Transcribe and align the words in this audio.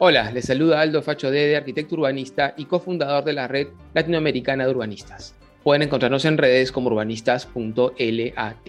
Hola, 0.00 0.30
les 0.30 0.44
saluda 0.44 0.80
Aldo 0.80 1.02
Facho 1.02 1.28
Dede, 1.28 1.56
arquitecto 1.56 1.96
urbanista 1.96 2.54
y 2.56 2.66
cofundador 2.66 3.24
de 3.24 3.32
la 3.32 3.48
red 3.48 3.66
latinoamericana 3.94 4.64
de 4.64 4.70
urbanistas. 4.70 5.34
Pueden 5.64 5.82
encontrarnos 5.82 6.24
en 6.24 6.38
redes 6.38 6.70
como 6.70 6.86
urbanistas.lat. 6.86 8.68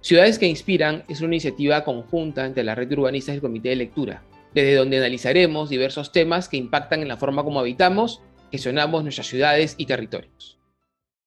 Ciudades 0.00 0.36
que 0.36 0.48
Inspiran 0.48 1.04
es 1.08 1.20
una 1.20 1.36
iniciativa 1.36 1.84
conjunta 1.84 2.44
entre 2.44 2.64
la 2.64 2.74
red 2.74 2.88
de 2.88 2.96
urbanistas 2.96 3.34
y 3.34 3.36
el 3.36 3.40
Comité 3.40 3.68
de 3.68 3.76
Lectura, 3.76 4.24
desde 4.52 4.74
donde 4.74 4.98
analizaremos 4.98 5.70
diversos 5.70 6.10
temas 6.10 6.48
que 6.48 6.56
impactan 6.56 7.02
en 7.02 7.08
la 7.08 7.18
forma 7.18 7.44
como 7.44 7.60
habitamos, 7.60 8.20
gestionamos 8.50 9.04
nuestras 9.04 9.28
ciudades 9.28 9.76
y 9.78 9.86
territorios. 9.86 10.58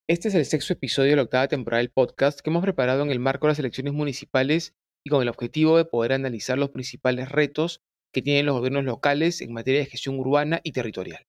Este 0.09 0.27
es 0.27 0.35
el 0.35 0.43
sexto 0.43 0.73
episodio 0.73 1.11
de 1.11 1.15
la 1.15 1.21
octava 1.21 1.47
temporada 1.47 1.79
del 1.79 1.91
podcast 1.91 2.41
que 2.41 2.49
hemos 2.49 2.63
preparado 2.63 3.01
en 3.01 3.11
el 3.11 3.19
marco 3.19 3.47
de 3.47 3.51
las 3.51 3.59
elecciones 3.59 3.93
municipales 3.93 4.75
y 5.05 5.09
con 5.09 5.21
el 5.21 5.29
objetivo 5.29 5.77
de 5.77 5.85
poder 5.85 6.11
analizar 6.11 6.57
los 6.57 6.71
principales 6.71 7.29
retos 7.29 7.81
que 8.11 8.21
tienen 8.21 8.45
los 8.45 8.55
gobiernos 8.55 8.83
locales 8.83 9.41
en 9.41 9.53
materia 9.53 9.79
de 9.79 9.85
gestión 9.85 10.19
urbana 10.19 10.61
y 10.63 10.71
territorial. 10.71 11.25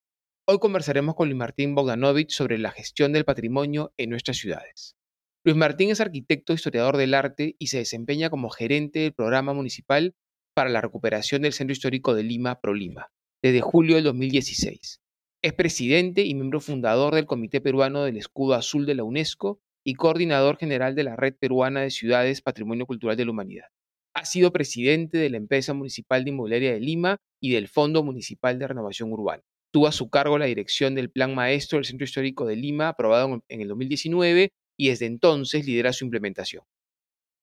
Hoy 0.46 0.58
conversaremos 0.58 1.14
con 1.14 1.28
Luis 1.28 1.38
Martín 1.38 1.74
Bogdanovich 1.74 2.32
sobre 2.32 2.58
la 2.58 2.72
gestión 2.72 3.12
del 3.12 3.24
patrimonio 3.24 3.94
en 3.96 4.10
nuestras 4.10 4.38
ciudades. 4.38 4.96
Luis 5.44 5.56
Martín 5.56 5.90
es 5.90 6.00
arquitecto 6.00 6.52
historiador 6.52 6.96
del 6.96 7.14
arte 7.14 7.56
y 7.58 7.68
se 7.68 7.78
desempeña 7.78 8.30
como 8.30 8.50
gerente 8.50 9.00
del 9.00 9.12
programa 9.12 9.52
municipal 9.52 10.14
para 10.54 10.70
la 10.70 10.80
recuperación 10.80 11.42
del 11.42 11.52
Centro 11.52 11.72
Histórico 11.72 12.14
de 12.14 12.22
Lima, 12.22 12.60
ProLima, 12.60 13.08
desde 13.42 13.60
julio 13.60 13.96
del 13.96 14.04
2016. 14.04 15.00
Es 15.42 15.52
presidente 15.54 16.22
y 16.22 16.34
miembro 16.34 16.60
fundador 16.60 17.14
del 17.14 17.26
Comité 17.26 17.60
Peruano 17.60 18.04
del 18.04 18.16
Escudo 18.16 18.54
Azul 18.54 18.86
de 18.86 18.94
la 18.94 19.02
UNESCO 19.04 19.60
y 19.84 19.94
coordinador 19.94 20.56
general 20.58 20.94
de 20.94 21.02
la 21.02 21.16
Red 21.16 21.34
Peruana 21.40 21.80
de 21.80 21.90
Ciudades 21.90 22.42
Patrimonio 22.42 22.86
Cultural 22.86 23.16
de 23.16 23.24
la 23.24 23.30
Humanidad. 23.32 23.71
Ha 24.14 24.24
sido 24.26 24.52
presidente 24.52 25.18
de 25.18 25.30
la 25.30 25.38
Empresa 25.38 25.72
Municipal 25.72 26.24
de 26.24 26.30
Inmobiliaria 26.30 26.72
de 26.72 26.80
Lima 26.80 27.16
y 27.40 27.52
del 27.52 27.68
Fondo 27.68 28.02
Municipal 28.02 28.58
de 28.58 28.68
Renovación 28.68 29.12
Urbana. 29.12 29.42
Tuvo 29.72 29.86
a 29.86 29.92
su 29.92 30.10
cargo 30.10 30.36
la 30.36 30.44
dirección 30.44 30.94
del 30.94 31.10
Plan 31.10 31.34
Maestro 31.34 31.78
del 31.78 31.86
Centro 31.86 32.04
Histórico 32.04 32.46
de 32.46 32.56
Lima, 32.56 32.88
aprobado 32.88 33.42
en 33.48 33.60
el 33.60 33.68
2019, 33.68 34.50
y 34.76 34.88
desde 34.88 35.06
entonces 35.06 35.66
lidera 35.66 35.94
su 35.94 36.04
implementación. 36.04 36.64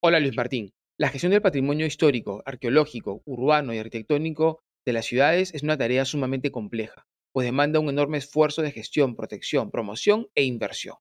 Hola 0.02 0.19
Luis 0.19 0.35
Martín. 0.35 0.71
La 0.97 1.09
gestión 1.09 1.31
del 1.31 1.41
patrimonio 1.41 1.85
histórico, 1.85 2.44
arqueológico, 2.45 3.23
urbano 3.25 3.73
y 3.73 3.77
arquitectónico 3.77 4.61
de 4.85 4.94
las 4.94 5.05
ciudades 5.05 5.53
es 5.55 5.63
una 5.63 5.77
tarea 5.77 6.05
sumamente 6.05 6.51
compleja, 6.51 7.07
pues 7.31 7.45
demanda 7.45 7.79
un 7.79 7.89
enorme 7.89 8.17
esfuerzo 8.17 8.61
de 8.61 8.72
gestión, 8.72 9.16
protección, 9.16 9.72
promoción 9.72 10.27
e 10.35 10.44
inversión. 10.44 10.97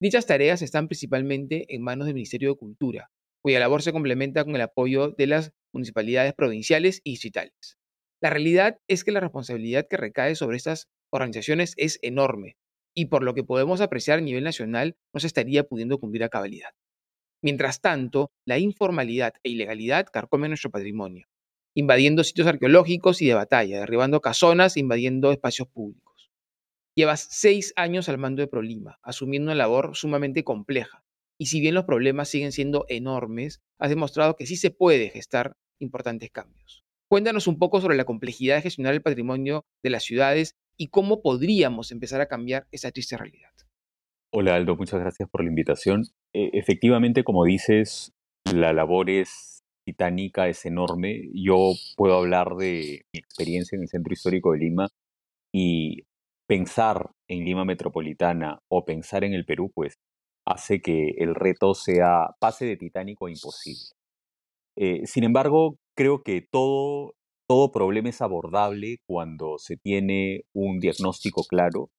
Dichas 0.00 0.26
tareas 0.26 0.62
están 0.62 0.88
principalmente 0.88 1.66
en 1.74 1.82
manos 1.82 2.06
del 2.06 2.14
Ministerio 2.14 2.50
de 2.50 2.56
Cultura, 2.56 3.10
cuya 3.44 3.60
labor 3.60 3.82
se 3.82 3.92
complementa 3.92 4.42
con 4.42 4.54
el 4.54 4.62
apoyo 4.62 5.10
de 5.10 5.26
las 5.26 5.52
municipalidades 5.74 6.32
provinciales 6.32 7.02
y 7.04 7.10
distritales. 7.10 7.76
La 8.22 8.30
realidad 8.30 8.78
es 8.88 9.04
que 9.04 9.12
la 9.12 9.20
responsabilidad 9.20 9.86
que 9.86 9.98
recae 9.98 10.34
sobre 10.34 10.56
estas 10.56 10.88
organizaciones 11.12 11.74
es 11.76 11.98
enorme, 12.00 12.56
y 12.94 13.06
por 13.06 13.22
lo 13.22 13.34
que 13.34 13.44
podemos 13.44 13.82
apreciar 13.82 14.18
a 14.18 14.22
nivel 14.22 14.44
nacional 14.44 14.96
no 15.12 15.20
se 15.20 15.26
estaría 15.26 15.64
pudiendo 15.64 15.98
cumplir 15.98 16.24
a 16.24 16.30
cabalidad. 16.30 16.70
Mientras 17.42 17.82
tanto, 17.82 18.30
la 18.46 18.58
informalidad 18.58 19.34
e 19.42 19.50
ilegalidad 19.50 20.06
carcomen 20.06 20.52
nuestro 20.52 20.70
patrimonio, 20.70 21.26
invadiendo 21.74 22.24
sitios 22.24 22.46
arqueológicos 22.46 23.20
y 23.20 23.26
de 23.26 23.34
batalla, 23.34 23.80
derribando 23.80 24.22
casonas 24.22 24.78
e 24.78 24.80
invadiendo 24.80 25.32
espacios 25.32 25.68
públicos. 25.68 26.30
Llevas 26.96 27.26
seis 27.28 27.74
años 27.76 28.08
al 28.08 28.16
mando 28.16 28.40
de 28.40 28.48
Prolima, 28.48 28.98
asumiendo 29.02 29.48
una 29.50 29.54
labor 29.54 29.94
sumamente 29.94 30.44
compleja, 30.44 31.04
y 31.38 31.46
si 31.46 31.60
bien 31.60 31.74
los 31.74 31.84
problemas 31.84 32.28
siguen 32.28 32.52
siendo 32.52 32.84
enormes, 32.88 33.62
has 33.78 33.90
demostrado 33.90 34.36
que 34.36 34.46
sí 34.46 34.56
se 34.56 34.70
puede 34.70 35.10
gestar 35.10 35.56
importantes 35.80 36.30
cambios. 36.30 36.84
Cuéntanos 37.08 37.46
un 37.46 37.58
poco 37.58 37.80
sobre 37.80 37.96
la 37.96 38.04
complejidad 38.04 38.56
de 38.56 38.62
gestionar 38.62 38.94
el 38.94 39.02
patrimonio 39.02 39.64
de 39.82 39.90
las 39.90 40.04
ciudades 40.04 40.56
y 40.76 40.88
cómo 40.88 41.22
podríamos 41.22 41.92
empezar 41.92 42.20
a 42.20 42.26
cambiar 42.26 42.66
esa 42.72 42.90
triste 42.90 43.16
realidad. 43.16 43.50
Hola 44.32 44.56
Aldo, 44.56 44.76
muchas 44.76 45.00
gracias 45.00 45.28
por 45.28 45.44
la 45.44 45.50
invitación. 45.50 46.04
E, 46.32 46.50
efectivamente, 46.54 47.22
como 47.22 47.44
dices, 47.44 48.12
la 48.52 48.72
labor 48.72 49.10
es 49.10 49.62
titánica, 49.86 50.48
es 50.48 50.64
enorme. 50.66 51.28
Yo 51.32 51.72
puedo 51.96 52.18
hablar 52.18 52.56
de 52.56 53.04
mi 53.12 53.18
experiencia 53.18 53.76
en 53.76 53.82
el 53.82 53.88
Centro 53.88 54.12
Histórico 54.12 54.52
de 54.52 54.58
Lima 54.58 54.88
y 55.52 56.04
pensar 56.48 57.10
en 57.28 57.44
Lima 57.44 57.64
Metropolitana 57.64 58.60
o 58.68 58.84
pensar 58.84 59.24
en 59.24 59.34
el 59.34 59.44
Perú, 59.44 59.70
pues 59.72 59.98
hace 60.46 60.80
que 60.80 61.14
el 61.18 61.34
reto 61.34 61.74
sea 61.74 62.30
pase 62.38 62.66
de 62.66 62.76
titánico 62.76 63.26
a 63.26 63.30
imposible. 63.30 63.90
Eh, 64.76 65.06
sin 65.06 65.24
embargo, 65.24 65.76
creo 65.96 66.22
que 66.22 66.46
todo, 66.50 67.14
todo 67.48 67.72
problema 67.72 68.08
es 68.08 68.20
abordable 68.20 68.98
cuando 69.06 69.58
se 69.58 69.76
tiene 69.76 70.42
un 70.52 70.80
diagnóstico 70.80 71.44
claro, 71.44 71.90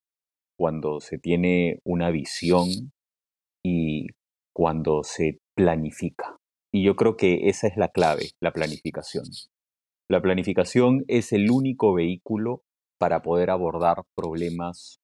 cuando 0.58 1.00
se 1.00 1.18
tiene 1.18 1.80
una 1.84 2.12
visión 2.12 2.68
y 3.64 4.08
cuando 4.54 5.04
se 5.04 5.40
planifica. 5.56 6.38
Y 6.74 6.84
yo 6.84 6.96
creo 6.96 7.16
que 7.16 7.48
esa 7.50 7.68
es 7.68 7.78
la 7.78 7.88
clave, 7.88 8.32
la 8.42 8.52
planificación. 8.52 9.26
La 10.10 10.22
planificación 10.22 11.04
es 11.08 11.34
el 11.34 11.50
único 11.50 11.94
vehículo 11.94 12.62
para 13.00 13.22
poder 13.22 13.50
abordar 13.50 14.04
problemas 14.16 15.00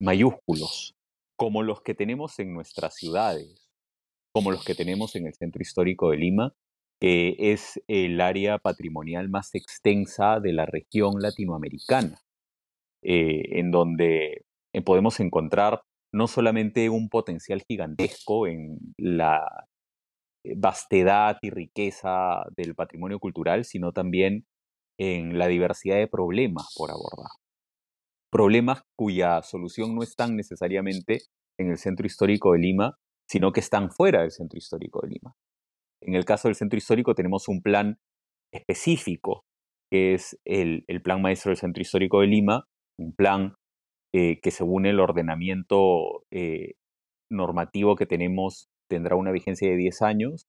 mayúsculos, 0.00 0.94
como 1.38 1.62
los 1.62 1.80
que 1.82 1.94
tenemos 1.94 2.38
en 2.40 2.52
nuestras 2.52 2.96
ciudades, 2.96 3.70
como 4.34 4.50
los 4.50 4.64
que 4.64 4.74
tenemos 4.74 5.14
en 5.14 5.26
el 5.26 5.34
centro 5.34 5.62
histórico 5.62 6.10
de 6.10 6.18
Lima, 6.18 6.52
que 7.00 7.36
es 7.38 7.80
el 7.86 8.20
área 8.20 8.58
patrimonial 8.58 9.28
más 9.30 9.54
extensa 9.54 10.40
de 10.40 10.52
la 10.52 10.66
región 10.66 11.20
latinoamericana, 11.20 12.20
eh, 13.02 13.58
en 13.60 13.70
donde 13.70 14.46
eh, 14.74 14.82
podemos 14.82 15.20
encontrar 15.20 15.82
no 16.12 16.26
solamente 16.26 16.90
un 16.90 17.08
potencial 17.08 17.62
gigantesco 17.62 18.48
en 18.48 18.78
la 18.96 19.46
eh, 20.44 20.54
vastedad 20.56 21.38
y 21.40 21.50
riqueza 21.50 22.42
del 22.56 22.74
patrimonio 22.74 23.20
cultural, 23.20 23.64
sino 23.64 23.92
también 23.92 24.44
en 24.98 25.38
la 25.38 25.46
diversidad 25.46 25.98
de 25.98 26.08
problemas 26.08 26.74
por 26.76 26.90
abordar 26.90 27.30
problemas 28.30 28.82
cuya 28.96 29.42
solución 29.42 29.94
no 29.94 30.02
están 30.02 30.36
necesariamente 30.36 31.20
en 31.58 31.70
el 31.70 31.78
centro 31.78 32.06
histórico 32.06 32.52
de 32.52 32.60
Lima, 32.60 32.96
sino 33.28 33.52
que 33.52 33.60
están 33.60 33.90
fuera 33.90 34.22
del 34.22 34.30
centro 34.30 34.58
histórico 34.58 35.00
de 35.02 35.08
Lima. 35.08 35.34
En 36.02 36.14
el 36.14 36.24
caso 36.24 36.48
del 36.48 36.54
centro 36.54 36.76
histórico 36.76 37.14
tenemos 37.14 37.48
un 37.48 37.60
plan 37.62 37.98
específico, 38.52 39.44
que 39.90 40.14
es 40.14 40.38
el, 40.44 40.84
Plan 41.02 41.20
Maestro 41.20 41.50
del 41.50 41.58
Centro 41.58 41.82
Histórico 41.82 42.20
de 42.20 42.28
Lima, 42.28 42.64
un 42.98 43.14
plan 43.14 43.54
eh, 44.14 44.40
que 44.40 44.50
según 44.50 44.86
el 44.86 45.00
ordenamiento 45.00 46.24
eh, 46.30 46.74
normativo 47.30 47.96
que 47.96 48.06
tenemos 48.06 48.68
tendrá 48.88 49.16
una 49.16 49.32
vigencia 49.32 49.68
de 49.68 49.76
10 49.76 50.02
años 50.02 50.46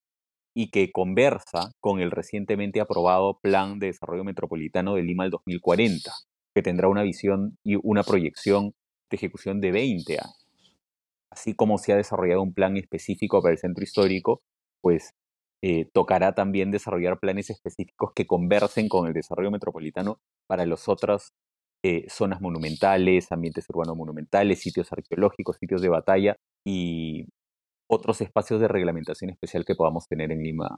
y 0.55 0.71
que 0.71 0.91
conversa 0.91 1.71
con 1.81 1.99
el 1.99 2.11
recientemente 2.11 2.79
aprobado 2.79 3.39
Plan 3.41 3.79
de 3.79 3.87
Desarrollo 3.87 4.23
Metropolitano 4.23 4.95
de 4.95 5.03
Lima 5.03 5.23
al 5.23 5.31
2040 5.31 6.11
que 6.59 6.63
tendrá 6.63 6.89
una 6.89 7.03
visión 7.03 7.57
y 7.63 7.77
una 7.83 8.03
proyección 8.03 8.73
de 9.09 9.15
ejecución 9.15 9.61
de 9.61 9.71
20 9.71 10.13
años. 10.15 10.45
Así 11.31 11.53
como 11.53 11.77
se 11.77 11.93
ha 11.93 11.95
desarrollado 11.95 12.41
un 12.41 12.53
plan 12.53 12.75
específico 12.75 13.41
para 13.41 13.53
el 13.53 13.59
centro 13.59 13.81
histórico, 13.81 14.41
pues 14.81 15.11
eh, 15.63 15.85
tocará 15.93 16.35
también 16.35 16.69
desarrollar 16.69 17.17
planes 17.17 17.49
específicos 17.49 18.11
que 18.13 18.27
conversen 18.27 18.89
con 18.89 19.07
el 19.07 19.13
desarrollo 19.13 19.51
metropolitano 19.51 20.19
para 20.47 20.65
las 20.65 20.89
otras 20.89 21.29
eh, 21.81 22.05
zonas 22.09 22.41
monumentales, 22.41 23.31
ambientes 23.31 23.65
urbanos 23.69 23.95
monumentales, 23.95 24.59
sitios 24.59 24.91
arqueológicos, 24.91 25.55
sitios 25.61 25.81
de 25.81 25.87
batalla 25.87 26.35
y 26.67 27.25
otros 27.89 28.19
espacios 28.19 28.59
de 28.59 28.67
reglamentación 28.67 29.29
especial 29.29 29.63
que 29.63 29.75
podamos 29.75 30.09
tener 30.09 30.33
en 30.33 30.43
Lima, 30.43 30.75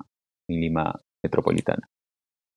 en 0.47 0.61
Lima 0.61 0.93
metropolitana. 1.23 1.89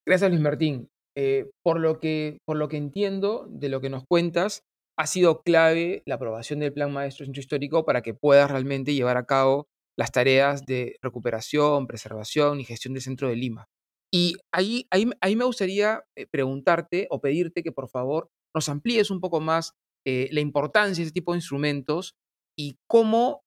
Gracias, 0.06 0.30
Luis 0.30 0.42
Martín. 0.42 0.90
Eh, 1.16 1.50
por, 1.62 1.78
lo 1.78 2.00
que, 2.00 2.38
por 2.44 2.56
lo 2.56 2.68
que 2.68 2.76
entiendo 2.76 3.46
de 3.48 3.68
lo 3.68 3.80
que 3.80 3.90
nos 3.90 4.04
cuentas, 4.08 4.62
ha 4.98 5.06
sido 5.06 5.42
clave 5.42 6.02
la 6.06 6.16
aprobación 6.16 6.60
del 6.60 6.72
Plan 6.72 6.92
Maestro 6.92 7.24
Centro 7.24 7.40
Histórico 7.40 7.84
para 7.84 8.02
que 8.02 8.14
puedas 8.14 8.50
realmente 8.50 8.94
llevar 8.94 9.16
a 9.16 9.26
cabo 9.26 9.66
las 9.96 10.10
tareas 10.10 10.66
de 10.66 10.96
recuperación, 11.02 11.86
preservación 11.86 12.60
y 12.60 12.64
gestión 12.64 12.94
del 12.94 13.02
centro 13.02 13.28
de 13.28 13.36
Lima. 13.36 13.66
Y 14.12 14.36
ahí, 14.52 14.86
ahí, 14.90 15.08
ahí 15.20 15.36
me 15.36 15.44
gustaría 15.44 16.02
eh, 16.16 16.26
preguntarte 16.30 17.06
o 17.10 17.20
pedirte 17.20 17.62
que 17.62 17.72
por 17.72 17.88
favor 17.88 18.28
nos 18.54 18.68
amplíes 18.68 19.10
un 19.10 19.20
poco 19.20 19.40
más 19.40 19.72
eh, 20.06 20.28
la 20.32 20.40
importancia 20.40 21.02
de 21.02 21.08
este 21.08 21.20
tipo 21.20 21.32
de 21.32 21.38
instrumentos 21.38 22.14
y 22.56 22.76
cómo, 22.88 23.42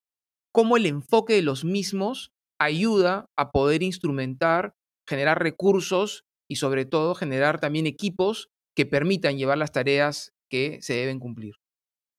cómo 0.53 0.75
el 0.75 0.85
enfoque 0.85 1.33
de 1.33 1.41
los 1.41 1.63
mismos 1.63 2.31
ayuda 2.59 3.27
a 3.37 3.51
poder 3.51 3.83
instrumentar, 3.83 4.73
generar 5.07 5.41
recursos 5.41 6.23
y 6.49 6.57
sobre 6.57 6.85
todo 6.85 7.15
generar 7.15 7.59
también 7.59 7.87
equipos 7.87 8.49
que 8.75 8.85
permitan 8.85 9.37
llevar 9.37 9.57
las 9.57 9.71
tareas 9.71 10.33
que 10.49 10.81
se 10.81 10.93
deben 10.93 11.19
cumplir. 11.19 11.55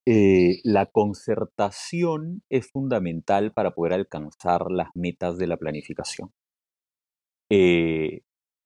Eh, 0.06 0.60
la 0.64 0.86
concertación 0.86 2.42
es 2.48 2.70
fundamental 2.70 3.52
para 3.52 3.72
poder 3.75 3.92
alcanzar 3.92 4.70
las 4.70 4.88
metas 4.94 5.36
de 5.36 5.46
la 5.46 5.56
planificación. 5.56 6.32
Eh, 7.50 8.22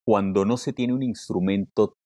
cuando 0.07 0.45
no 0.45 0.57
se 0.57 0.73
tiene 0.73 0.95
un 0.95 1.03
instrumento 1.03 1.97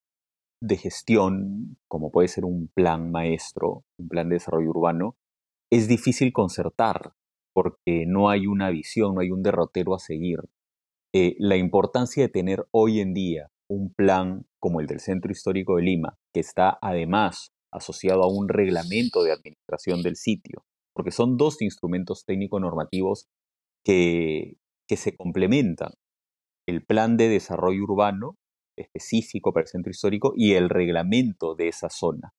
de 0.62 0.76
gestión, 0.76 1.76
como 1.88 2.11
puede 2.11 2.29
ser 2.29 2.44
un 2.44 2.69
plan 2.69 3.11
maestro, 3.11 3.85
un 3.99 4.09
plan 4.09 4.29
de 4.29 4.37
desarrollo 4.37 4.70
urbano, 4.70 5.17
es 5.70 5.88
difícil 5.88 6.32
concertar 6.32 7.12
porque 7.55 8.05
no 8.06 8.29
hay 8.29 8.47
una 8.47 8.70
visión, 8.70 9.14
no 9.14 9.20
hay 9.20 9.31
un 9.31 9.43
derrotero 9.43 9.94
a 9.94 9.99
seguir. 9.99 10.41
Eh, 11.19 11.35
la 11.39 11.57
importancia 11.57 12.25
de 12.25 12.29
tener 12.29 12.67
hoy 12.73 13.01
en 13.01 13.15
día 13.15 13.51
un 13.71 13.91
plan 13.91 14.45
como 14.61 14.83
el 14.83 14.87
del 14.87 15.01
Centro 15.01 15.33
Histórico 15.33 15.77
de 15.77 15.83
Lima, 15.83 16.19
que 16.35 16.41
está 16.41 16.79
además 16.83 17.53
asociado 17.73 18.23
a 18.23 18.31
un 18.31 18.51
reglamento 18.51 19.23
de 19.23 19.33
administración 19.33 20.03
del 20.03 20.17
sitio, 20.17 20.67
porque 20.95 21.13
son 21.13 21.39
dos 21.39 21.63
instrumentos 21.63 22.27
técnico-normativos 22.27 23.29
que, 23.83 24.59
que 24.87 24.99
se 24.99 25.17
complementan. 25.17 25.95
El 26.69 26.85
plan 26.85 27.17
de 27.17 27.31
desarrollo 27.31 27.85
urbano 27.85 28.37
específico 28.77 29.55
para 29.55 29.62
el 29.62 29.69
centro 29.69 29.91
histórico 29.91 30.35
y 30.37 30.53
el 30.53 30.69
reglamento 30.69 31.55
de 31.55 31.69
esa 31.69 31.89
zona. 31.89 32.35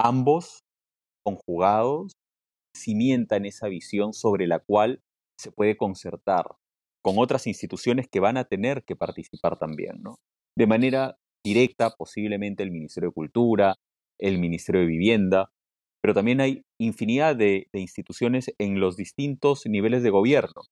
Ambos 0.00 0.60
conjugados 1.22 2.14
cimientan 2.74 3.44
esa 3.44 3.68
visión 3.68 4.14
sobre 4.14 4.46
la 4.46 4.60
cual 4.60 5.02
se 5.38 5.52
puede 5.52 5.76
concertar 5.76 6.56
con 7.06 7.18
otras 7.18 7.46
instituciones 7.46 8.08
que 8.08 8.18
van 8.18 8.36
a 8.36 8.46
tener 8.46 8.82
que 8.82 8.96
participar 8.96 9.60
también, 9.60 10.02
¿no? 10.02 10.18
De 10.58 10.66
manera 10.66 11.16
directa, 11.44 11.94
posiblemente 11.96 12.64
el 12.64 12.72
Ministerio 12.72 13.10
de 13.10 13.14
Cultura, 13.14 13.76
el 14.18 14.40
Ministerio 14.40 14.80
de 14.80 14.88
Vivienda, 14.88 15.52
pero 16.02 16.14
también 16.14 16.40
hay 16.40 16.64
infinidad 16.80 17.36
de, 17.36 17.68
instituciones 17.74 18.52
en 18.58 18.80
los 18.80 18.96
distintos 18.96 19.66
niveles 19.66 20.02
de 20.02 20.10
gobierno 20.10 20.62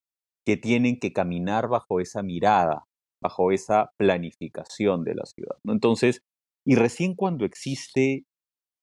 que 0.45 0.57
tienen 0.57 0.99
que 0.99 1.13
caminar 1.13 1.69
bajo 1.69 2.01
esa 2.01 2.25
mirada, 2.25 2.83
bajo 3.23 3.53
esa 3.53 3.93
planificación 3.97 5.05
de 5.05 5.15
la 5.15 5.27
ciudad. 5.27 5.57
Entonces, 5.69 6.21
y 6.67 6.75
recién 6.75 7.15
cuando 7.15 7.45
existe 7.45 8.25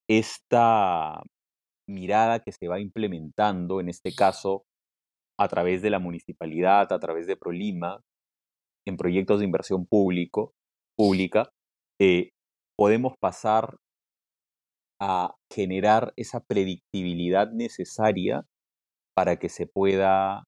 esta 0.09 1.21
mirada 1.85 2.39
que 2.39 2.53
se 2.53 2.69
va 2.69 2.79
implementando, 2.79 3.81
en 3.81 3.89
este 3.89 4.15
caso, 4.15 4.63
a 5.41 5.47
través 5.47 5.81
de 5.81 5.89
la 5.89 5.99
municipalidad, 5.99 6.93
a 6.93 6.99
través 6.99 7.25
de 7.25 7.35
Prolima, 7.35 8.01
en 8.85 8.95
proyectos 8.95 9.39
de 9.39 9.45
inversión 9.45 9.87
público, 9.87 10.53
pública, 10.95 11.49
eh, 11.99 12.29
podemos 12.77 13.13
pasar 13.19 13.77
a 14.99 15.33
generar 15.51 16.13
esa 16.15 16.41
predictibilidad 16.41 17.51
necesaria 17.51 18.45
para 19.15 19.37
que 19.37 19.49
se 19.49 19.65
pueda 19.65 20.43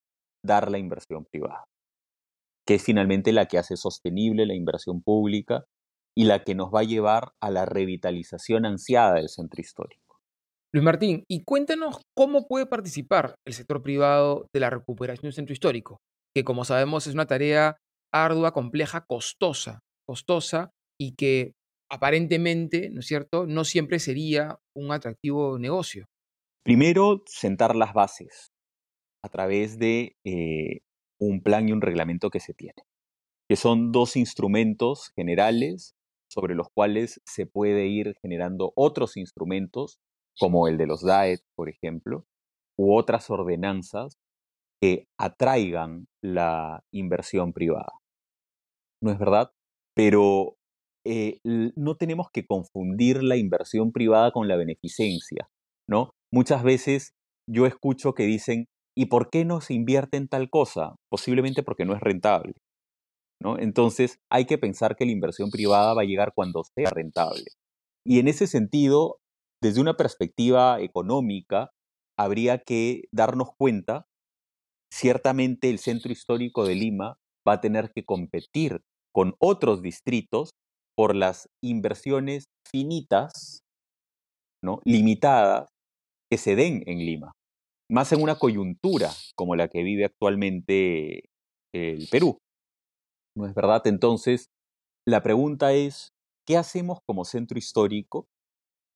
dar 0.45 0.69
la 0.69 0.77
inversión 0.77 1.25
privada, 1.25 1.65
que 2.67 2.75
es 2.75 2.83
finalmente 2.83 3.31
la 3.31 3.47
que 3.47 3.57
hace 3.57 3.77
sostenible 3.77 4.45
la 4.45 4.53
inversión 4.53 5.01
pública 5.01 5.65
y 6.15 6.25
la 6.25 6.43
que 6.43 6.53
nos 6.53 6.71
va 6.71 6.81
a 6.81 6.83
llevar 6.83 7.31
a 7.41 7.49
la 7.49 7.65
revitalización 7.65 8.67
ansiada 8.67 9.15
del 9.15 9.29
centro 9.29 9.59
histórico. 9.59 10.02
Luis 10.73 10.83
Martín, 10.83 11.23
y 11.29 11.43
cuéntanos 11.43 12.01
cómo 12.15 12.47
puede 12.47 12.65
participar 12.65 13.35
el 13.45 13.53
sector 13.53 13.83
privado 13.83 14.47
de 14.51 14.59
la 14.59 14.71
recuperación 14.71 15.27
del 15.27 15.33
centro 15.33 15.53
histórico, 15.53 15.99
que 16.35 16.43
como 16.43 16.65
sabemos 16.65 17.05
es 17.05 17.13
una 17.13 17.27
tarea 17.27 17.77
ardua, 18.11 18.53
compleja, 18.53 19.05
costosa, 19.07 19.81
costosa 20.07 20.71
y 20.99 21.13
que 21.13 21.53
aparentemente, 21.91 22.89
¿no 22.89 23.01
es 23.01 23.05
cierto?, 23.05 23.45
no 23.45 23.65
siempre 23.65 23.99
sería 23.99 24.57
un 24.75 24.91
atractivo 24.91 25.59
negocio. 25.59 26.05
Primero, 26.65 27.21
sentar 27.27 27.75
las 27.75 27.93
bases 27.93 28.47
a 29.23 29.29
través 29.29 29.77
de 29.77 30.15
eh, 30.25 30.79
un 31.19 31.43
plan 31.43 31.69
y 31.69 31.71
un 31.71 31.81
reglamento 31.81 32.31
que 32.31 32.39
se 32.39 32.55
tiene, 32.55 32.81
que 33.47 33.57
son 33.57 33.91
dos 33.91 34.15
instrumentos 34.15 35.11
generales 35.15 35.93
sobre 36.31 36.55
los 36.55 36.69
cuales 36.73 37.21
se 37.25 37.45
puede 37.45 37.85
ir 37.85 38.15
generando 38.23 38.73
otros 38.75 39.17
instrumentos, 39.17 39.99
como 40.39 40.67
el 40.67 40.77
de 40.77 40.87
los 40.87 41.03
DAET, 41.03 41.41
por 41.55 41.69
ejemplo, 41.69 42.25
u 42.77 42.95
otras 42.95 43.29
ordenanzas 43.29 44.17
que 44.81 45.05
atraigan 45.17 46.07
la 46.21 46.83
inversión 46.91 47.53
privada. 47.53 47.93
¿No 49.01 49.11
es 49.11 49.19
verdad? 49.19 49.51
Pero 49.95 50.55
eh, 51.05 51.39
no 51.43 51.95
tenemos 51.95 52.27
que 52.31 52.45
confundir 52.45 53.23
la 53.23 53.37
inversión 53.37 53.91
privada 53.91 54.31
con 54.31 54.47
la 54.47 54.55
beneficencia, 54.55 55.49
¿no? 55.87 56.11
Muchas 56.31 56.63
veces 56.63 57.13
yo 57.49 57.65
escucho 57.65 58.13
que 58.13 58.23
dicen, 58.23 58.67
¿y 58.97 59.07
por 59.07 59.29
qué 59.29 59.45
no 59.45 59.61
se 59.61 59.73
invierte 59.73 60.17
en 60.17 60.27
tal 60.27 60.49
cosa? 60.49 60.95
Posiblemente 61.09 61.63
porque 61.63 61.85
no 61.85 61.95
es 61.95 62.01
rentable, 62.01 62.53
¿no? 63.41 63.59
Entonces 63.59 64.19
hay 64.31 64.45
que 64.45 64.57
pensar 64.57 64.95
que 64.95 65.05
la 65.05 65.11
inversión 65.11 65.49
privada 65.49 65.93
va 65.93 66.01
a 66.01 66.05
llegar 66.05 66.31
cuando 66.33 66.63
sea 66.63 66.89
rentable. 66.89 67.45
Y 68.05 68.19
en 68.19 68.27
ese 68.27 68.47
sentido, 68.47 69.19
desde 69.63 69.79
una 69.79 69.95
perspectiva 69.95 70.81
económica, 70.81 71.71
habría 72.19 72.59
que 72.59 73.05
darnos 73.13 73.51
cuenta, 73.57 74.05
ciertamente 74.93 75.69
el 75.69 75.79
centro 75.79 76.11
histórico 76.11 76.65
de 76.65 76.75
Lima 76.75 77.15
va 77.47 77.53
a 77.53 77.61
tener 77.61 77.91
que 77.95 78.03
competir 78.03 78.81
con 79.13 79.35
otros 79.39 79.81
distritos 79.81 80.49
por 80.97 81.15
las 81.15 81.47
inversiones 81.63 82.43
finitas, 82.69 83.59
¿no? 84.61 84.81
limitadas, 84.83 85.69
que 86.29 86.37
se 86.37 86.57
den 86.57 86.83
en 86.85 86.99
Lima, 86.99 87.31
más 87.89 88.11
en 88.11 88.21
una 88.21 88.35
coyuntura 88.35 89.11
como 89.35 89.55
la 89.55 89.69
que 89.69 89.81
vive 89.83 90.03
actualmente 90.03 91.23
el 91.73 92.07
Perú. 92.11 92.37
¿No 93.35 93.47
es 93.47 93.55
verdad? 93.55 93.81
Entonces, 93.85 94.47
la 95.07 95.23
pregunta 95.23 95.71
es, 95.71 96.09
¿qué 96.45 96.57
hacemos 96.57 96.99
como 97.07 97.23
centro 97.23 97.57
histórico 97.57 98.25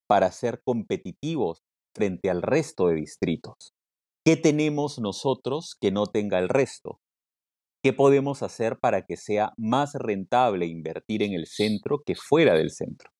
para 0.07 0.31
ser 0.31 0.61
competitivos 0.63 1.63
frente 1.93 2.29
al 2.29 2.41
resto 2.41 2.87
de 2.87 2.95
distritos? 2.95 3.73
¿Qué 4.25 4.35
tenemos 4.35 4.99
nosotros 4.99 5.77
que 5.79 5.91
no 5.91 6.05
tenga 6.05 6.39
el 6.39 6.49
resto? 6.49 6.99
¿Qué 7.83 7.93
podemos 7.93 8.43
hacer 8.43 8.79
para 8.79 9.05
que 9.05 9.15
sea 9.15 9.53
más 9.57 9.93
rentable 9.93 10.65
invertir 10.65 11.23
en 11.23 11.33
el 11.33 11.45
centro 11.45 12.01
que 12.05 12.15
fuera 12.15 12.55
del 12.55 12.71
centro? 12.71 13.11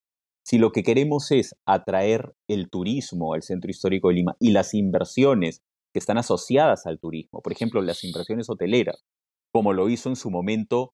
Si 0.45 0.57
lo 0.57 0.72
que 0.72 0.84
queremos 0.84 1.31
es 1.31 1.56
atraer 1.66 2.34
el 2.50 2.69
turismo 2.69 3.34
al 3.34 3.44
centro 3.44 3.69
histórico 3.69 4.10
de 4.10 4.16
Lima 4.16 4.36
y 4.39 4.51
las 4.51 4.74
inversiones 4.74 5.62
que 5.94 6.00
están 6.00 6.18
asociadas 6.18 6.86
al 6.86 7.00
turismo, 7.00 7.42
por 7.42 7.51
ejemplo, 7.51 7.81
las 7.81 8.04
inversiones 8.04 8.50
hoteleras, 8.50 9.04
como 9.54 9.74
lo 9.74 9.89
hizo 9.89 10.10
en 10.10 10.16
su 10.16 10.30
momento 10.30 10.94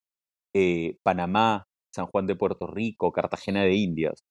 eh, 0.56 0.98
Panamá, 1.04 1.68
San 1.94 2.08
Juan 2.08 2.28
de 2.28 2.36
Puerto 2.36 2.68
Rico, 2.68 3.12
Cartagena 3.12 3.64
de 3.64 3.76
Indias, 3.76 4.24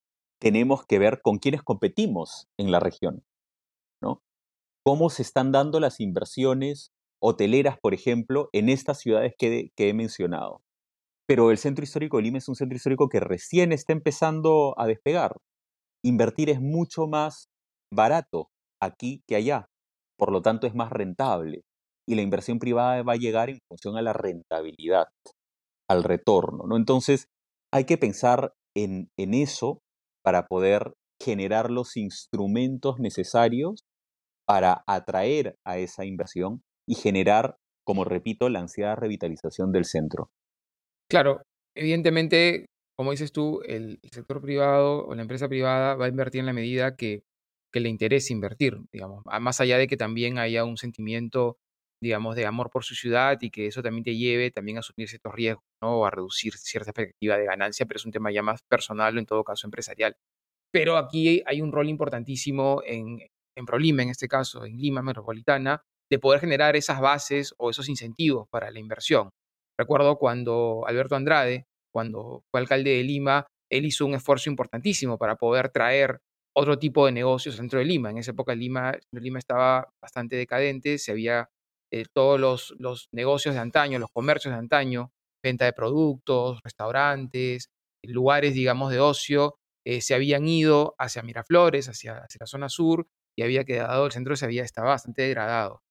tenemos 0.43 0.85
que 0.85 0.99
ver 0.99 1.21
con 1.23 1.39
quiénes 1.39 1.63
competimos 1.63 2.49
en 2.59 2.73
la 2.73 2.81
región, 2.81 3.23
¿no? 4.03 4.21
Cómo 4.85 5.09
se 5.09 5.23
están 5.23 5.53
dando 5.53 5.79
las 5.79 6.01
inversiones 6.01 6.91
hoteleras, 7.23 7.79
por 7.81 7.95
ejemplo, 7.95 8.49
en 8.53 8.69
estas 8.69 8.99
ciudades 8.99 9.35
que, 9.39 9.71
he 9.77 9.95
mencionado. 9.95 10.61
Pero 11.29 11.53
el 11.53 11.59
centro 11.59 11.85
histórico 11.85 12.17
de 12.17 12.25
Lima 12.25 12.39
es 12.39 12.49
un 12.49 12.57
centro 12.57 12.75
histórico 12.75 13.09
que 13.09 13.21
recién 13.21 13.71
está 13.71 13.93
empezando 13.93 14.75
a 14.79 14.89
despegar. 14.89 15.37
Invertir 16.05 16.51
es 16.51 16.61
mucho 16.61 17.07
más 17.07 17.49
barato 17.95 18.51
aquí 18.81 19.23
que 19.29 19.37
allá, 19.37 19.67
por 20.19 20.33
lo 20.33 20.43
tanto 20.43 20.67
es 20.67 20.75
más 20.75 20.91
rentable. 20.91 21.63
Y 22.05 22.17
la 22.17 22.23
inversión 22.23 22.59
privada 22.59 23.01
va 23.05 23.13
a 23.13 23.17
llegar 23.17 23.49
en 23.49 23.61
función 23.69 23.97
a 23.97 24.03
la 24.03 24.13
rentabilidad, 24.13 25.07
al 25.89 26.03
retorno. 26.03 26.65
¿no? 26.67 26.77
Entonces, 26.77 27.29
hay 27.73 27.85
que 27.85 27.97
pensar 27.97 28.55
en, 28.75 29.09
en 29.17 29.35
eso 29.35 29.79
para 30.23 30.47
poder 30.47 30.95
generar 31.21 31.71
los 31.71 31.97
instrumentos 31.97 32.99
necesarios 32.99 33.85
para 34.47 34.83
atraer 34.87 35.57
a 35.65 35.79
esa 35.79 36.05
inversión 36.05 36.63
y 36.87 36.97
generar, 36.97 37.57
como 37.85 38.05
repito, 38.05 38.49
la 38.49 38.61
ansiada 38.61 38.97
revitalización 38.97 39.73
del 39.73 39.85
centro. 39.85 40.31
Claro, 41.09 41.43
evidentemente, 41.77 42.67
como 42.97 43.13
dices 43.13 43.33
tú, 43.33 43.61
el, 43.67 44.01
sector 44.11 44.41
privado 44.41 45.07
o 45.07 45.15
la 45.15 45.23
empresa 45.23 45.49
privada 45.49 45.95
va 45.95 46.07
a 46.07 46.09
invertir 46.09 46.41
en 46.41 46.47
la 46.47 46.53
medida 46.53 46.97
que, 46.97 47.23
le 47.75 47.89
interese 47.89 48.35
invertir, 48.35 48.77
digamos, 48.93 49.25
más 49.41 49.61
allá 49.61 49.79
de 49.79 49.87
que 49.87 49.97
también 49.97 50.37
haya 50.37 50.63
un 50.63 50.77
sentimiento, 50.77 51.57
digamos, 52.03 52.35
de 52.35 52.47
amor 52.47 52.69
por 52.69 52.83
su 52.83 52.97
ciudad 52.97 53.39
y 53.41 53.51
que 53.51 53.69
eso 53.69 53.81
también 53.81 54.03
te 54.03 54.17
lleve 54.17 54.51
también 54.51 54.77
a 54.77 54.81
asumir 54.81 55.09
ciertos 55.09 55.33
riesgos, 55.33 55.63
¿no? 55.81 56.01
O 56.01 56.05
a 56.05 56.11
reducir 56.11 56.55
cierta 56.55 56.91
expectativa 56.91 57.39
de 57.39 57.45
ganancia, 57.45 57.87
pero 57.87 57.99
es 57.99 58.05
un 58.05 58.11
tema 58.11 58.33
ya 58.33 58.43
más 58.43 58.61
personal 58.69 59.17
o 59.17 59.21
en 59.21 59.27
todo 59.27 59.45
caso 59.45 59.69
empresarial. 59.69 60.17
Pero 60.73 60.97
aquí 60.97 61.43
hay 61.47 61.63
un 61.63 61.71
rol 61.71 61.89
importantísimo 61.89 62.83
en, 62.85 63.21
en 63.57 63.67
Prolima, 63.67 64.03
en 64.03 64.09
este 64.09 64.27
caso, 64.27 64.65
en 64.65 64.79
Lima 64.79 65.01
Metropolitana, 65.01 65.81
de 66.11 66.19
poder 66.19 66.41
generar 66.41 66.75
esas 66.75 67.01
bases 67.01 67.55
o 67.57 67.71
esos 67.71 67.89
incentivos 67.89 68.49
para 68.51 68.73
la 68.73 68.81
inversión. 68.81 69.31
Recuerdo 69.79 70.19
cuando 70.19 70.83
Alberto 70.89 71.15
Andrade, 71.15 71.67
cuando 71.95 72.43
fue 72.51 72.61
alcalde 72.61 72.91
de 72.91 73.05
Lima, 73.05 73.47
él 73.71 73.87
hizo 73.87 74.07
un 74.07 74.15
esfuerzo 74.15 74.51
importantísimo 74.51 75.19
para 75.19 75.37
poder 75.37 75.69
traer 75.69 76.19
otro 76.55 76.79
tipo 76.79 77.07
de 77.07 77.13
negocios 77.13 77.59
dentro 77.59 77.79
de 77.79 77.85
Lima. 77.85 78.11
En 78.11 78.19
esa 78.19 78.33
época 78.33 78.55
Lima, 78.55 78.99
Lima 79.13 79.39
estaba 79.39 79.89
bastante 80.03 80.37
decadente, 80.37 80.99
se 80.99 81.13
había 81.13 81.49
eh, 81.93 82.07
todos 82.13 82.41
los, 82.41 83.09
negocios 83.13 83.55
de 83.55 83.61
antaño, 83.61 83.99
los 83.99 84.11
comercios 84.11 84.55
de 84.55 84.59
antaño, 84.59 85.13
venta 85.43 85.67
de 85.67 85.75
productos, 85.75 86.61
restaurantes, 86.65 87.71
lugares, 88.03 88.55
digamos, 88.55 88.91
de 88.91 89.01
ocio, 89.01 89.59
eh, 89.87 90.01
se 90.01 90.15
habían 90.15 90.49
ido 90.49 90.95
hacia 90.99 91.23
Miraflores, 91.23 91.91
hacia, 91.91 92.17
hacia, 92.19 92.39
la 92.41 92.47
zona 92.47 92.69
sur, 92.71 93.07
y 93.37 93.43
había 93.43 93.65
quedado, 93.65 94.07
el 94.07 94.13
centro 94.13 94.37
se 94.37 94.47
había, 94.47 94.65
estaba 94.65 94.89
bastante 94.89 95.23
degradado. 95.23 95.83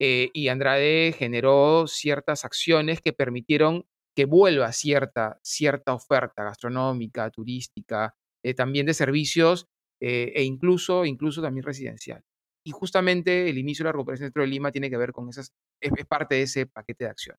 Eh, 0.00 0.30
y 0.34 0.48
Andrade 0.48 1.14
generó 1.16 1.86
ciertas 1.86 2.44
acciones 2.44 3.00
que 3.00 3.12
permitieron 3.12 3.86
que 4.16 4.24
vuelva 4.24 4.72
cierta, 4.72 5.38
cierta 5.44 5.94
oferta 5.94 6.44
gastronómica, 6.44 7.30
turística, 7.30 8.14
también 8.56 8.86
de 8.86 8.94
servicios 8.94 9.66
e 10.00 10.42
incluso, 10.44 11.04
incluso 11.04 11.40
también 11.42 11.64
residencial. 11.64 12.22
Y 12.66 12.72
justamente 12.72 13.48
el 13.48 13.58
inicio 13.58 13.82
de 13.82 13.88
la 13.88 13.92
recuperación 13.92 14.24
del 14.24 14.28
centro 14.28 14.42
de 14.42 14.48
Lima 14.48 14.72
tiene 14.72 14.90
que 14.90 14.96
ver 14.96 15.12
con 15.12 15.28
esas, 15.28 15.52
es, 15.80 15.92
parte 16.06 16.36
de 16.36 16.42
ese 16.42 16.66
paquete 16.66 17.04
de 17.04 17.10
acción. 17.10 17.36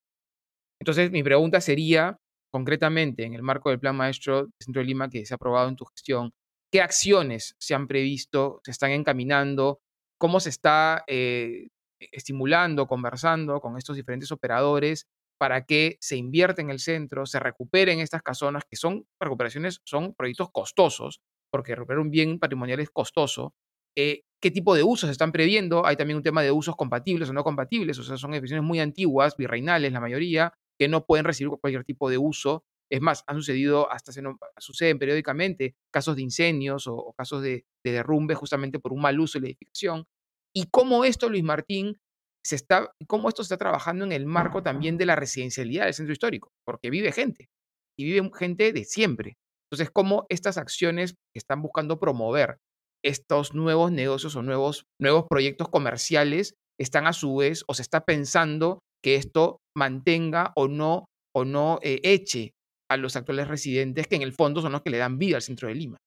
Entonces, 0.80 1.12
mi 1.12 1.24
pregunta 1.24 1.62
sería, 1.62 2.18
concretamente, 2.52 3.24
en 3.24 3.34
el 3.34 3.42
marco 3.42 3.70
del 3.70 3.80
Plan 3.80 3.96
Maestro 3.96 4.44
del 4.44 4.54
Centro 4.60 4.82
de 4.82 4.86
Lima 4.86 5.10
que 5.10 5.26
se 5.26 5.34
ha 5.34 5.36
aprobado 5.36 5.68
en 5.70 5.76
tu 5.76 5.86
gestión, 5.86 6.32
¿qué 6.72 6.82
acciones 6.82 7.56
se 7.60 7.74
han 7.74 7.88
previsto, 7.88 8.62
se 8.64 8.72
están 8.72 8.92
encaminando? 8.92 9.80
¿Cómo 10.20 10.40
se 10.40 10.50
está 10.50 11.04
eh, 11.08 11.68
estimulando, 12.00 12.88
conversando 12.88 13.60
con 13.62 13.78
estos 13.78 13.96
diferentes 13.96 14.32
operadores 14.32 15.08
para 15.38 15.66
que 15.66 15.98
se 16.00 16.16
invierta 16.16 16.62
en 16.62 16.70
el 16.70 16.80
centro, 16.80 17.26
se 17.26 17.40
recuperen 17.40 18.00
estas 18.00 18.22
casonas, 18.22 18.64
que 18.70 18.78
son 18.78 19.06
recuperaciones, 19.20 19.82
son 19.84 20.14
proyectos 20.14 20.50
costosos, 20.52 21.22
porque 21.52 21.76
recuperar 21.76 22.00
un 22.00 22.12
bien 22.12 22.40
patrimonial 22.40 22.80
es 22.80 22.90
costoso, 22.90 23.54
eh, 23.98 24.24
qué 24.42 24.52
tipo 24.52 24.76
de 24.76 24.84
usos 24.84 25.10
están 25.10 25.32
previendo. 25.32 25.86
Hay 25.86 25.96
también 25.96 26.18
un 26.18 26.24
tema 26.24 26.42
de 26.42 26.52
usos 26.52 26.76
compatibles 26.76 27.30
o 27.30 27.34
no 27.34 27.44
compatibles, 27.44 27.98
o 28.00 28.04
sea, 28.04 28.18
son 28.18 28.34
edificaciones 28.34 28.66
muy 28.66 28.80
antiguas, 28.80 29.36
virreinales 29.38 29.92
la 29.92 30.00
mayoría, 30.00 30.54
que 30.78 30.88
no 30.88 31.06
pueden 31.06 31.26
recibir 31.26 31.52
cualquier 31.60 31.84
tipo 31.84 32.10
de 32.10 32.18
uso. 32.18 32.64
Es 32.92 33.02
más, 33.02 33.24
han 33.28 33.38
sucedido, 33.38 33.92
hasta 33.92 34.12
se 34.12 34.22
suceden 34.60 35.00
periódicamente 35.00 35.76
casos 35.92 36.16
de 36.16 36.22
incendios 36.22 36.86
o, 36.88 37.14
casos 37.18 37.42
de, 37.42 37.66
derrumbe 37.84 38.36
justamente 38.36 38.80
por 38.80 38.94
un 38.94 39.02
mal 39.02 39.20
uso 39.20 39.40
de 39.40 39.44
la 39.44 39.48
edificación. 39.48 40.06
Y 40.54 40.68
cómo 40.70 41.04
esto, 41.04 41.30
Luis 41.30 41.44
Martín, 41.44 42.00
se 42.46 42.56
está, 42.56 42.94
cómo 43.08 43.28
esto 43.30 43.44
se 43.44 43.48
está 43.48 43.58
trabajando 43.58 44.06
en 44.06 44.12
el 44.12 44.28
marco 44.28 44.62
también 44.62 44.98
de 44.98 45.08
la 45.08 45.16
residencialidad 45.16 45.86
del 45.86 45.96
centro 45.96 46.14
histórico, 46.14 46.52
porque 46.64 46.92
vive 46.92 47.12
gente 47.12 47.50
y 47.98 48.06
vive 48.06 48.30
gente 48.38 48.72
de 48.72 48.84
siempre. 48.86 49.38
Entonces, 49.66 49.90
cómo 49.92 50.28
estas 50.30 50.60
acciones 50.60 51.14
que 51.34 51.40
están 51.40 51.64
buscando 51.64 52.00
promover 52.00 52.60
estos 53.06 53.54
nuevos 53.54 53.92
negocios 53.92 54.36
o 54.36 54.42
nuevos, 54.42 54.86
nuevos 55.00 55.26
proyectos 55.30 55.70
comerciales 55.70 56.56
están 56.80 57.08
a 57.08 57.14
su 57.14 57.36
vez 57.36 57.64
o 57.68 57.74
se 57.74 57.84
está 57.84 58.02
pensando 58.02 58.80
que 59.04 59.16
esto 59.16 59.60
mantenga 59.78 60.52
o 60.56 60.68
no, 60.68 61.06
o 61.34 61.46
no 61.46 61.80
eh, 61.84 62.00
eche 62.04 62.52
a 62.90 62.98
los 62.98 63.16
actuales 63.16 63.48
residentes 63.48 64.08
que 64.08 64.16
en 64.16 64.24
el 64.24 64.34
fondo 64.34 64.62
son 64.62 64.72
los 64.72 64.82
que 64.82 64.90
le 64.90 64.98
dan 64.98 65.18
vida 65.18 65.36
al 65.38 65.42
centro 65.42 65.68
de 65.68 65.76
Lima. 65.76 65.98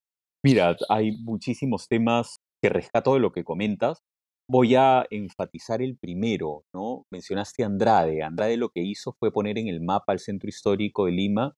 Mira, 0.45 0.77
hay 0.89 1.13
muchísimos 1.23 1.87
temas 1.89 2.39
que 2.63 2.69
rescato 2.69 3.15
de 3.15 3.21
lo 3.21 3.33
que 3.33 3.45
comentas. 3.45 4.01
Voy 4.51 4.75
a 4.75 5.05
enfatizar 5.11 5.83
el 5.83 5.97
primero, 5.97 6.63
¿no? 6.75 7.05
Mencionaste 7.13 7.63
a 7.63 7.67
Andrade. 7.67 8.23
Andrade 8.23 8.57
lo 8.57 8.71
que 8.71 8.83
hizo 8.83 9.15
fue 9.19 9.33
poner 9.33 9.59
en 9.59 9.69
el 9.69 9.81
mapa 9.81 10.13
el 10.13 10.21
centro 10.21 10.49
histórico 10.49 11.07
de 11.07 11.13
Lima 11.13 11.55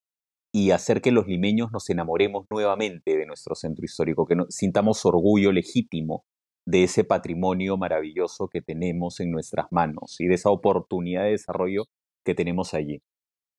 y 0.53 0.73
hacer 0.73 1.01
que 1.01 1.13
los 1.13 1.27
limeños 1.27 1.71
nos 1.73 1.89
enamoremos 1.91 2.47
nuevamente 2.51 3.17
de 3.17 3.27
nuestro 3.27 3.55
centro 3.55 3.85
histórico, 3.85 4.27
que 4.27 4.37
sintamos 4.49 5.05
orgullo 5.05 5.53
legítimo 5.53 6.25
de 6.67 6.85
ese 6.85 7.05
patrimonio 7.05 7.77
maravilloso 7.77 8.49
que 8.49 8.61
tenemos 8.61 9.21
en 9.21 9.31
nuestras 9.31 9.67
manos 9.71 10.21
y 10.21 10.27
de 10.27 10.35
esa 10.35 10.51
oportunidad 10.51 11.25
de 11.25 11.31
desarrollo 11.31 11.85
que 12.25 12.35
tenemos 12.35 12.75
allí. 12.75 13.01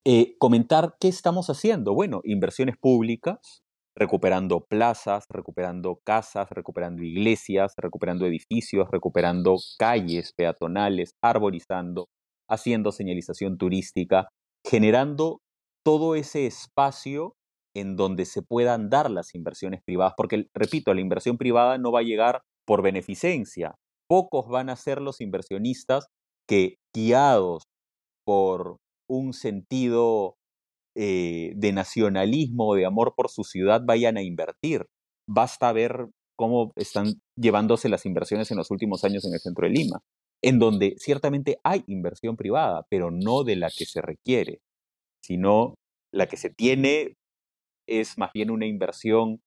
Eh, 0.05 0.35
comentar 0.39 0.95
qué 0.99 1.07
estamos 1.07 1.49
haciendo. 1.49 1.93
Bueno, 1.93 2.21
inversiones 2.23 2.75
públicas, 2.77 3.63
recuperando 3.95 4.65
plazas, 4.65 5.25
recuperando 5.29 5.99
casas, 6.03 6.49
recuperando 6.49 7.03
iglesias, 7.03 7.73
recuperando 7.77 8.25
edificios, 8.25 8.87
recuperando 8.91 9.57
calles 9.77 10.33
peatonales, 10.33 11.15
arborizando, 11.21 12.09
haciendo 12.49 12.91
señalización 12.91 13.57
turística, 13.57 14.27
generando 14.65 15.41
todo 15.83 16.15
ese 16.15 16.45
espacio 16.45 17.35
en 17.75 17.95
donde 17.95 18.25
se 18.25 18.41
puedan 18.41 18.89
dar 18.89 19.09
las 19.09 19.33
inversiones 19.33 19.81
privadas, 19.83 20.13
porque, 20.17 20.47
repito, 20.53 20.93
la 20.93 21.01
inversión 21.01 21.37
privada 21.37 21.77
no 21.77 21.91
va 21.91 21.99
a 21.99 22.03
llegar 22.03 22.41
por 22.65 22.81
beneficencia. 22.81 23.75
Pocos 24.09 24.47
van 24.49 24.69
a 24.69 24.75
ser 24.75 25.01
los 25.01 25.21
inversionistas 25.21 26.07
que, 26.47 26.75
guiados 26.93 27.63
por 28.25 28.77
un 29.09 29.33
sentido 29.33 30.35
eh, 30.95 31.53
de 31.55 31.71
nacionalismo 31.71 32.69
o 32.69 32.75
de 32.75 32.85
amor 32.85 33.13
por 33.15 33.29
su 33.29 33.43
ciudad, 33.43 33.81
vayan 33.85 34.17
a 34.17 34.21
invertir. 34.21 34.85
Basta 35.27 35.71
ver 35.71 36.07
cómo 36.37 36.73
están 36.75 37.21
llevándose 37.37 37.87
las 37.87 38.05
inversiones 38.05 38.51
en 38.51 38.57
los 38.57 38.71
últimos 38.71 39.03
años 39.05 39.23
en 39.25 39.33
el 39.33 39.39
centro 39.39 39.67
de 39.67 39.73
Lima, 39.73 40.01
en 40.43 40.59
donde 40.59 40.95
ciertamente 40.97 41.57
hay 41.63 41.83
inversión 41.87 42.35
privada, 42.35 42.85
pero 42.89 43.11
no 43.11 43.43
de 43.43 43.55
la 43.55 43.69
que 43.69 43.85
se 43.85 44.01
requiere 44.01 44.59
sino 45.21 45.75
la 46.13 46.27
que 46.27 46.37
se 46.37 46.49
tiene 46.49 47.15
es 47.87 48.17
más 48.17 48.31
bien 48.33 48.51
una 48.51 48.65
inversión 48.65 49.41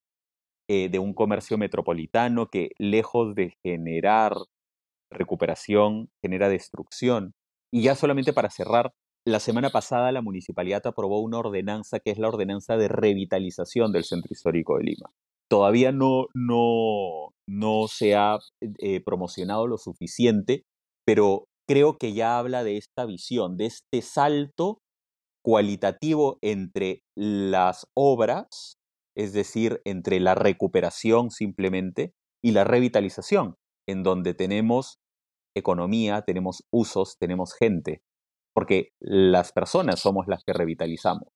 eh, 0.69 0.89
de 0.89 0.99
un 0.99 1.15
comercio 1.15 1.59
metropolitano 1.59 2.49
que 2.49 2.71
lejos 2.79 3.35
de 3.35 3.55
generar 3.63 4.35
recuperación, 5.11 6.09
genera 6.23 6.49
destrucción. 6.49 7.33
Y 7.73 7.83
ya 7.83 7.95
solamente 7.95 8.33
para 8.33 8.51
cerrar, 8.51 8.93
la 9.27 9.41
semana 9.41 9.71
pasada 9.71 10.13
la 10.13 10.23
municipalidad 10.23 10.87
aprobó 10.87 11.21
una 11.21 11.39
ordenanza 11.39 11.99
que 12.01 12.11
es 12.11 12.19
la 12.19 12.29
ordenanza 12.29 12.77
de 12.77 12.89
revitalización 12.89 13.93
del 13.93 14.05
centro 14.05 14.29
histórico 14.33 14.77
de 14.77 14.85
Lima. 14.85 15.11
Todavía 15.51 15.93
no, 15.93 16.27
no, 16.35 17.31
no 17.47 17.89
se 17.89 18.15
ha 18.15 18.39
eh, 18.61 19.01
promocionado 19.03 19.67
lo 19.67 19.79
suficiente, 19.79 20.63
pero 21.07 21.45
creo 21.69 21.97
que 21.99 22.13
ya 22.13 22.39
habla 22.39 22.65
de 22.65 22.77
esta 22.77 23.07
visión, 23.07 23.57
de 23.57 23.67
este 23.67 24.03
salto 24.03 24.79
cualitativo 25.45 26.39
entre 26.41 27.03
las 27.15 27.87
obras, 27.95 28.79
es 29.15 29.35
decir, 29.35 29.81
entre 29.85 30.19
la 30.19 30.35
recuperación 30.35 31.31
simplemente 31.31 32.15
y 32.43 32.53
la 32.53 32.65
revitalización, 32.65 33.57
en 33.87 34.03
donde 34.03 34.33
tenemos 34.33 35.01
economía, 35.55 36.23
tenemos 36.23 36.65
usos, 36.73 37.17
tenemos 37.19 37.53
gente, 37.55 38.01
porque 38.55 38.89
las 39.01 39.53
personas 39.53 40.01
somos 40.01 40.27
las 40.27 40.43
que 40.45 40.55
revitalizamos. 40.55 41.29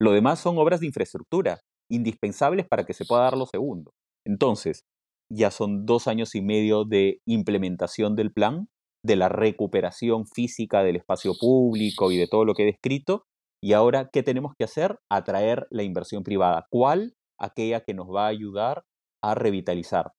Lo 0.00 0.12
demás 0.12 0.40
son 0.40 0.58
obras 0.58 0.80
de 0.80 0.86
infraestructura, 0.86 1.60
indispensables 1.88 2.66
para 2.68 2.84
que 2.84 2.92
se 2.92 3.04
pueda 3.04 3.22
dar 3.22 3.36
lo 3.36 3.46
segundo. 3.46 3.92
Entonces, 4.26 4.82
ya 5.30 5.52
son 5.52 5.86
dos 5.86 6.08
años 6.08 6.34
y 6.34 6.42
medio 6.42 6.84
de 6.84 7.20
implementación 7.24 8.16
del 8.16 8.32
plan, 8.32 8.66
de 9.04 9.16
la 9.16 9.28
recuperación 9.28 10.26
física 10.26 10.82
del 10.82 10.96
espacio 10.96 11.34
público 11.38 12.10
y 12.10 12.16
de 12.16 12.26
todo 12.26 12.44
lo 12.44 12.54
que 12.54 12.64
he 12.64 12.66
descrito, 12.66 13.26
y 13.64 13.72
ahora, 13.72 14.10
¿qué 14.12 14.22
tenemos 14.22 14.52
que 14.58 14.64
hacer? 14.64 14.98
Atraer 15.10 15.66
la 15.70 15.84
inversión 15.84 16.22
privada. 16.22 16.66
¿Cuál? 16.68 17.14
Aquella 17.40 17.80
que 17.80 17.94
nos 17.94 18.08
va 18.08 18.26
a 18.26 18.28
ayudar 18.28 18.84
a 19.22 19.34
revitalizar. 19.34 20.12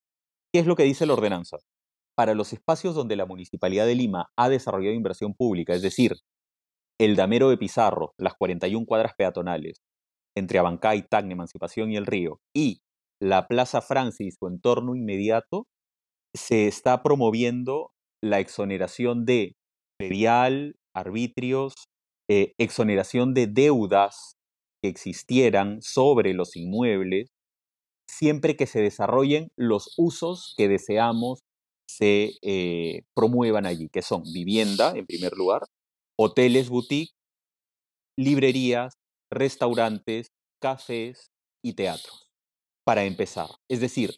¿Qué 0.51 0.61
es 0.61 0.65
lo 0.65 0.75
que 0.75 0.81
dice 0.81 1.05
la 1.05 1.13
ordenanza? 1.13 1.57
Para 2.17 2.33
los 2.33 2.53
espacios 2.53 2.95
donde 2.95 3.15
la 3.15 3.27
Municipalidad 3.27 3.85
de 3.85 3.93
Lima 3.93 4.31
ha 4.35 4.49
desarrollado 4.49 4.95
inversión 4.95 5.35
pública, 5.35 5.75
es 5.75 5.83
decir, 5.83 6.13
el 6.99 7.15
Damero 7.15 7.51
de 7.51 7.59
Pizarro, 7.59 8.15
las 8.17 8.33
41 8.33 8.83
cuadras 8.87 9.13
peatonales, 9.15 9.83
entre 10.35 10.57
Abancay, 10.57 11.03
Tacna, 11.07 11.33
Emancipación 11.33 11.91
y 11.91 11.97
El 11.97 12.07
Río, 12.07 12.39
y 12.51 12.81
la 13.21 13.45
Plaza 13.45 13.83
Francia 13.83 14.25
y 14.25 14.31
entorno 14.47 14.95
inmediato, 14.95 15.67
se 16.35 16.65
está 16.65 17.03
promoviendo 17.03 17.91
la 18.23 18.39
exoneración 18.39 19.23
de 19.23 19.55
ferial, 20.01 20.77
arbitrios, 20.95 21.75
eh, 22.29 22.53
exoneración 22.57 23.33
de 23.33 23.47
deudas 23.47 24.37
que 24.81 24.89
existieran 24.89 25.81
sobre 25.81 26.33
los 26.33 26.55
inmuebles, 26.55 27.29
siempre 28.09 28.55
que 28.55 28.67
se 28.67 28.81
desarrollen 28.81 29.49
los 29.55 29.93
usos 29.97 30.53
que 30.57 30.67
deseamos 30.67 31.41
se 31.87 32.31
eh, 32.41 33.03
promuevan 33.15 33.65
allí, 33.65 33.89
que 33.89 34.01
son 34.01 34.23
vivienda, 34.33 34.93
en 34.95 35.05
primer 35.05 35.33
lugar, 35.33 35.61
hoteles 36.17 36.69
boutique, 36.69 37.13
librerías, 38.17 38.95
restaurantes, 39.31 40.31
cafés 40.61 41.31
y 41.63 41.73
teatros, 41.73 42.29
para 42.85 43.03
empezar. 43.03 43.49
Es 43.69 43.81
decir, 43.81 44.17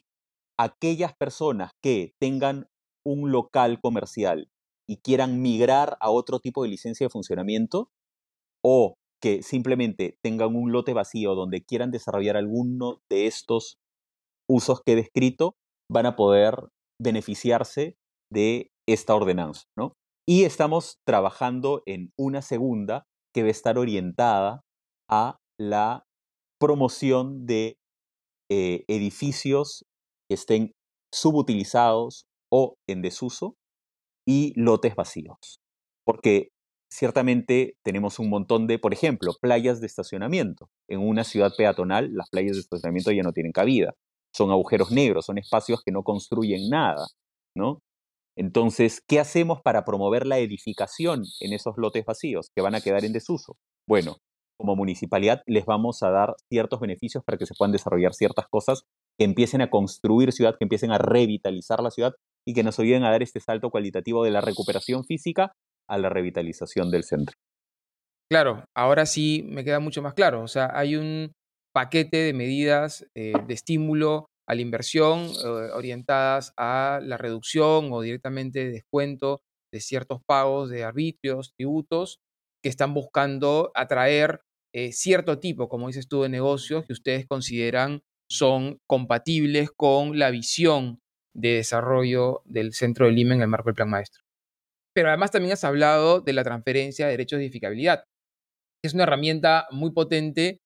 aquellas 0.57 1.15
personas 1.15 1.71
que 1.81 2.13
tengan 2.19 2.67
un 3.05 3.31
local 3.31 3.79
comercial 3.81 4.49
y 4.87 4.97
quieran 4.97 5.41
migrar 5.41 5.97
a 5.99 6.09
otro 6.09 6.39
tipo 6.39 6.63
de 6.63 6.69
licencia 6.69 7.05
de 7.05 7.09
funcionamiento, 7.09 7.89
o 8.63 8.95
que 9.21 9.41
simplemente 9.43 10.17
tengan 10.23 10.55
un 10.55 10.71
lote 10.71 10.93
vacío 10.93 11.35
donde 11.35 11.63
quieran 11.63 11.91
desarrollar 11.91 12.37
alguno 12.37 12.99
de 13.09 13.27
estos 13.27 13.77
usos 14.49 14.81
que 14.85 14.93
he 14.93 14.95
descrito, 14.95 15.55
van 15.91 16.05
a 16.05 16.15
poder 16.15 16.69
beneficiarse 17.01 17.95
de 18.31 18.69
esta 18.87 19.15
ordenanza. 19.15 19.63
¿no? 19.77 19.93
Y 20.27 20.43
estamos 20.43 20.97
trabajando 21.05 21.81
en 21.85 22.11
una 22.17 22.41
segunda 22.41 23.05
que 23.33 23.43
va 23.43 23.47
a 23.47 23.51
estar 23.51 23.77
orientada 23.77 24.61
a 25.09 25.37
la 25.59 26.03
promoción 26.59 27.45
de 27.45 27.77
eh, 28.51 28.83
edificios 28.87 29.83
que 30.29 30.35
estén 30.35 30.71
subutilizados 31.13 32.25
o 32.51 32.75
en 32.89 33.01
desuso 33.01 33.55
y 34.27 34.53
lotes 34.59 34.95
vacíos. 34.95 35.59
Porque 36.05 36.49
ciertamente 36.89 37.77
tenemos 37.83 38.19
un 38.19 38.29
montón 38.29 38.67
de, 38.67 38.79
por 38.79 38.93
ejemplo, 38.93 39.33
playas 39.41 39.81
de 39.81 39.87
estacionamiento. 39.87 40.69
En 40.87 40.99
una 40.99 41.23
ciudad 41.23 41.51
peatonal, 41.57 42.13
las 42.13 42.29
playas 42.29 42.55
de 42.55 42.61
estacionamiento 42.61 43.11
ya 43.11 43.23
no 43.23 43.33
tienen 43.33 43.51
cabida. 43.51 43.93
Son 44.33 44.51
agujeros 44.51 44.91
negros, 44.91 45.25
son 45.25 45.37
espacios 45.37 45.81
que 45.83 45.91
no 45.91 46.03
construyen 46.03 46.69
nada, 46.69 47.07
¿no? 47.55 47.79
Entonces, 48.35 49.01
¿qué 49.07 49.19
hacemos 49.19 49.61
para 49.63 49.83
promover 49.83 50.27
la 50.27 50.37
edificación 50.37 51.23
en 51.39 51.53
esos 51.53 51.75
lotes 51.77 52.05
vacíos 52.05 52.51
que 52.55 52.61
van 52.61 52.75
a 52.75 52.81
quedar 52.81 53.03
en 53.03 53.13
desuso? 53.13 53.57
Bueno, 53.87 54.17
como 54.57 54.75
municipalidad 54.75 55.41
les 55.47 55.65
vamos 55.65 56.03
a 56.03 56.11
dar 56.11 56.35
ciertos 56.49 56.79
beneficios 56.79 57.23
para 57.23 57.37
que 57.37 57.47
se 57.47 57.55
puedan 57.55 57.71
desarrollar 57.71 58.13
ciertas 58.13 58.47
cosas, 58.47 58.83
que 59.17 59.25
empiecen 59.25 59.61
a 59.61 59.71
construir 59.71 60.31
ciudad, 60.33 60.55
que 60.57 60.65
empiecen 60.65 60.91
a 60.91 60.99
revitalizar 60.99 61.81
la 61.81 61.89
ciudad 61.89 62.13
y 62.45 62.53
que 62.53 62.63
nos 62.63 62.79
ayuden 62.79 63.03
a 63.03 63.11
dar 63.11 63.23
este 63.23 63.39
salto 63.39 63.71
cualitativo 63.71 64.23
de 64.23 64.31
la 64.31 64.41
recuperación 64.41 65.03
física 65.03 65.53
a 65.87 65.97
la 65.97 66.09
revitalización 66.09 66.91
del 66.91 67.03
centro. 67.03 67.35
Claro, 68.29 68.65
ahora 68.75 69.05
sí 69.05 69.45
me 69.47 69.63
queda 69.63 69.79
mucho 69.79 70.01
más 70.01 70.13
claro. 70.13 70.41
O 70.43 70.47
sea, 70.47 70.71
hay 70.73 70.95
un 70.95 71.31
paquete 71.73 72.17
de 72.17 72.33
medidas 72.33 73.05
eh, 73.15 73.33
de 73.47 73.53
estímulo 73.53 74.27
a 74.47 74.55
la 74.55 74.61
inversión 74.61 75.27
eh, 75.27 75.69
orientadas 75.73 76.53
a 76.57 76.99
la 77.03 77.17
reducción 77.17 77.89
o 77.91 78.01
directamente 78.01 78.69
descuento 78.69 79.41
de 79.71 79.79
ciertos 79.79 80.19
pagos 80.25 80.69
de 80.69 80.83
arbitrios, 80.83 81.53
tributos, 81.55 82.19
que 82.63 82.69
están 82.69 82.93
buscando 82.93 83.71
atraer 83.75 84.41
eh, 84.73 84.91
cierto 84.91 85.39
tipo, 85.39 85.69
como 85.69 85.87
dices 85.87 86.07
tú, 86.07 86.23
de 86.23 86.29
negocios 86.29 86.85
que 86.85 86.93
ustedes 86.93 87.27
consideran 87.27 88.01
son 88.29 88.79
compatibles 88.87 89.71
con 89.71 90.19
la 90.19 90.31
visión 90.31 90.99
de 91.33 91.55
desarrollo 91.55 92.41
del 92.45 92.73
centro 92.73 93.05
de 93.05 93.13
Lima 93.13 93.35
en 93.35 93.41
el 93.41 93.47
marco 93.47 93.69
del 93.69 93.75
Plan 93.75 93.89
Maestro. 93.89 94.26
Pero 94.97 95.09
además 95.09 95.29
también 95.29 95.53
has 95.53 95.63
hablado 95.63 96.21
de 96.21 96.33
la 96.33 96.43
transferencia 96.43 97.05
de 97.05 97.11
derechos 97.11 97.37
de 97.37 97.45
edificabilidad. 97.45 98.05
Es 98.83 98.95
una 98.95 99.03
herramienta 99.03 99.67
muy 99.69 99.91
potente 99.91 100.57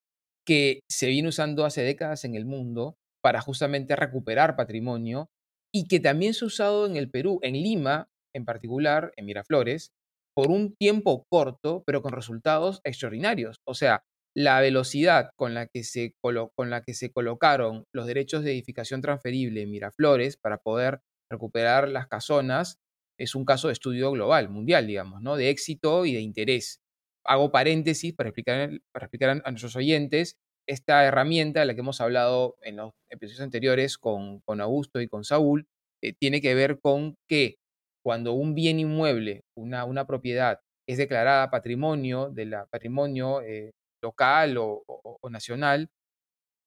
que 0.48 0.80
se 0.90 1.08
viene 1.08 1.28
usando 1.28 1.66
hace 1.66 1.82
décadas 1.84 2.24
en 2.24 2.36
el 2.36 2.46
mundo 2.46 2.96
para 3.22 3.42
justamente 3.42 3.94
recuperar 3.98 4.56
patrimonio 4.56 5.28
y 5.76 5.90
que 5.90 6.00
también 6.00 6.34
se 6.34 6.46
ha 6.46 6.48
usado 6.48 6.86
en 6.86 6.96
el 6.96 7.10
Perú, 7.12 7.40
en 7.42 7.56
Lima 7.56 8.08
en 8.34 8.46
particular, 8.46 9.12
en 9.18 9.26
Miraflores, 9.26 9.90
por 10.34 10.50
un 10.50 10.76
tiempo 10.80 11.26
corto, 11.30 11.84
pero 11.86 12.02
con 12.02 12.14
resultados 12.14 12.80
extraordinarios. 12.86 13.58
O 13.68 13.74
sea, 13.74 14.02
la 14.34 14.62
velocidad 14.62 15.32
con 15.38 15.54
la 15.54 15.68
que 15.68 15.84
se, 15.84 16.14
con 16.22 16.70
la 16.70 16.84
que 16.84 16.94
se 16.94 17.12
colocaron 17.12 17.84
los 17.94 18.08
derechos 18.08 18.46
de 18.46 18.54
edificación 18.54 19.02
transferible 19.02 19.64
en 19.64 19.72
Miraflores 19.72 20.38
para 20.42 20.58
poder 20.58 21.02
recuperar 21.30 21.90
las 21.90 22.08
casonas 22.08 22.78
es 23.22 23.36
un 23.36 23.46
caso 23.46 23.68
de 23.68 23.74
estudio 23.74 24.12
global, 24.12 24.50
mundial, 24.50 24.88
digamos, 24.88 25.22
¿no? 25.22 25.38
De 25.38 25.50
éxito 25.50 26.06
y 26.06 26.14
de 26.14 26.22
interés. 26.22 26.82
Hago 27.24 27.52
paréntesis 27.52 28.14
para 28.14 28.30
explicar, 28.30 28.72
para 28.92 29.06
explicar 29.06 29.42
a 29.44 29.52
nuestros 29.52 29.76
oyentes 29.76 30.38
esta 30.68 31.06
herramienta 31.06 31.60
de 31.60 31.66
la 31.68 31.74
que 31.76 31.82
hemos 31.82 32.02
hablado 32.02 32.58
en 32.62 32.78
los 32.78 32.94
episodios 33.10 33.42
anteriores 33.42 33.98
con, 33.98 34.40
con 34.42 34.62
Augusto 34.62 35.02
y 35.02 35.08
con 35.08 35.24
Saúl, 35.24 35.68
eh, 36.02 36.14
tiene 36.14 36.42
que 36.42 36.56
ver 36.56 36.80
con 36.80 37.16
que 37.28 37.58
cuando 38.04 38.34
un 38.34 38.56
bien 38.56 38.80
inmueble, 38.80 39.44
una, 39.56 39.86
una 39.86 40.08
propiedad, 40.08 40.60
es 40.88 40.98
declarada 40.98 41.52
patrimonio 41.52 42.30
de 42.30 42.46
la 42.46 42.66
patrimonio 42.66 43.42
eh, 43.42 43.72
local 44.02 44.58
o, 44.58 44.84
nacional, 45.30 45.90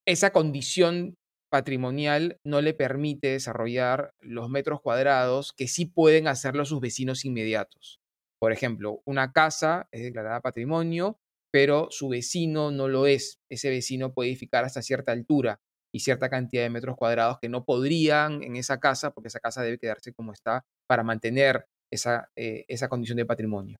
esa 0.06 0.30
condición 0.30 1.16
patrimonial 1.54 2.40
no 2.42 2.60
le 2.60 2.74
permite 2.74 3.28
desarrollar 3.28 4.12
los 4.18 4.48
metros 4.48 4.80
cuadrados 4.80 5.52
que 5.52 5.68
sí 5.68 5.86
pueden 5.86 6.26
hacerlo 6.26 6.64
sus 6.64 6.80
vecinos 6.80 7.24
inmediatos. 7.24 8.00
Por 8.40 8.50
ejemplo, 8.50 9.02
una 9.04 9.30
casa 9.30 9.86
es 9.92 10.02
declarada 10.02 10.40
patrimonio, 10.40 11.16
pero 11.52 11.86
su 11.92 12.08
vecino 12.08 12.72
no 12.72 12.88
lo 12.88 13.06
es. 13.06 13.38
Ese 13.48 13.70
vecino 13.70 14.12
puede 14.12 14.30
edificar 14.30 14.64
hasta 14.64 14.82
cierta 14.82 15.12
altura 15.12 15.60
y 15.94 16.00
cierta 16.00 16.28
cantidad 16.28 16.64
de 16.64 16.70
metros 16.70 16.96
cuadrados 16.96 17.38
que 17.40 17.48
no 17.48 17.64
podrían 17.64 18.42
en 18.42 18.56
esa 18.56 18.80
casa, 18.80 19.12
porque 19.12 19.28
esa 19.28 19.38
casa 19.38 19.62
debe 19.62 19.78
quedarse 19.78 20.12
como 20.12 20.32
está 20.32 20.64
para 20.88 21.04
mantener 21.04 21.66
esa, 21.92 22.32
eh, 22.34 22.64
esa 22.66 22.88
condición 22.88 23.18
de 23.18 23.26
patrimonio. 23.26 23.76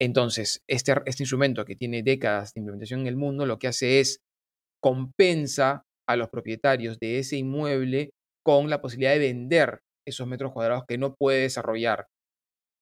Entonces, 0.00 0.62
este, 0.68 0.94
este 1.06 1.24
instrumento 1.24 1.64
que 1.64 1.74
tiene 1.74 2.04
décadas 2.04 2.54
de 2.54 2.60
implementación 2.60 3.00
en 3.00 3.08
el 3.08 3.16
mundo, 3.16 3.46
lo 3.46 3.58
que 3.58 3.66
hace 3.66 3.98
es 3.98 4.20
compensa 4.80 5.82
a 6.12 6.16
los 6.16 6.28
propietarios 6.28 6.98
de 6.98 7.18
ese 7.18 7.36
inmueble 7.36 8.10
con 8.44 8.70
la 8.70 8.80
posibilidad 8.80 9.12
de 9.12 9.18
vender 9.18 9.80
esos 10.06 10.26
metros 10.26 10.52
cuadrados 10.52 10.84
que 10.88 10.98
no 10.98 11.14
puede 11.14 11.42
desarrollar. 11.42 12.06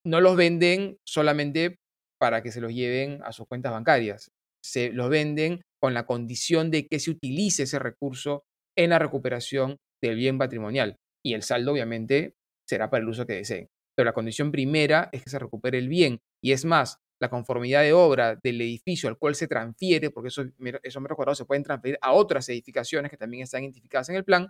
No 0.05 0.21
los 0.21 0.35
venden 0.35 0.97
solamente 1.07 1.77
para 2.19 2.41
que 2.41 2.51
se 2.51 2.61
los 2.61 2.73
lleven 2.73 3.21
a 3.23 3.31
sus 3.31 3.47
cuentas 3.47 3.71
bancarias, 3.71 4.29
se 4.63 4.91
los 4.91 5.09
venden 5.09 5.61
con 5.81 5.93
la 5.93 6.05
condición 6.05 6.71
de 6.71 6.85
que 6.87 6.99
se 6.99 7.11
utilice 7.11 7.63
ese 7.63 7.79
recurso 7.79 8.43
en 8.77 8.89
la 8.91 8.99
recuperación 8.99 9.77
del 10.01 10.15
bien 10.15 10.37
patrimonial. 10.37 10.97
Y 11.23 11.33
el 11.33 11.43
saldo, 11.43 11.71
obviamente, 11.71 12.33
será 12.67 12.89
para 12.89 13.03
el 13.03 13.09
uso 13.09 13.25
que 13.25 13.33
deseen. 13.33 13.67
Pero 13.95 14.05
la 14.05 14.13
condición 14.13 14.51
primera 14.51 15.09
es 15.11 15.23
que 15.23 15.29
se 15.29 15.39
recupere 15.39 15.77
el 15.77 15.89
bien. 15.89 16.19
Y 16.43 16.51
es 16.53 16.65
más, 16.65 16.97
la 17.19 17.29
conformidad 17.29 17.81
de 17.81 17.93
obra 17.93 18.35
del 18.41 18.61
edificio 18.61 19.09
al 19.09 19.17
cual 19.17 19.35
se 19.35 19.47
transfiere, 19.47 20.09
porque 20.09 20.29
esos, 20.29 20.47
esos 20.83 21.01
metros 21.01 21.15
cuadrados 21.15 21.37
se 21.37 21.45
pueden 21.45 21.63
transferir 21.63 21.97
a 22.01 22.13
otras 22.13 22.47
edificaciones 22.49 23.11
que 23.11 23.17
también 23.17 23.43
están 23.43 23.63
identificadas 23.63 24.09
en 24.09 24.15
el 24.15 24.23
plan, 24.23 24.49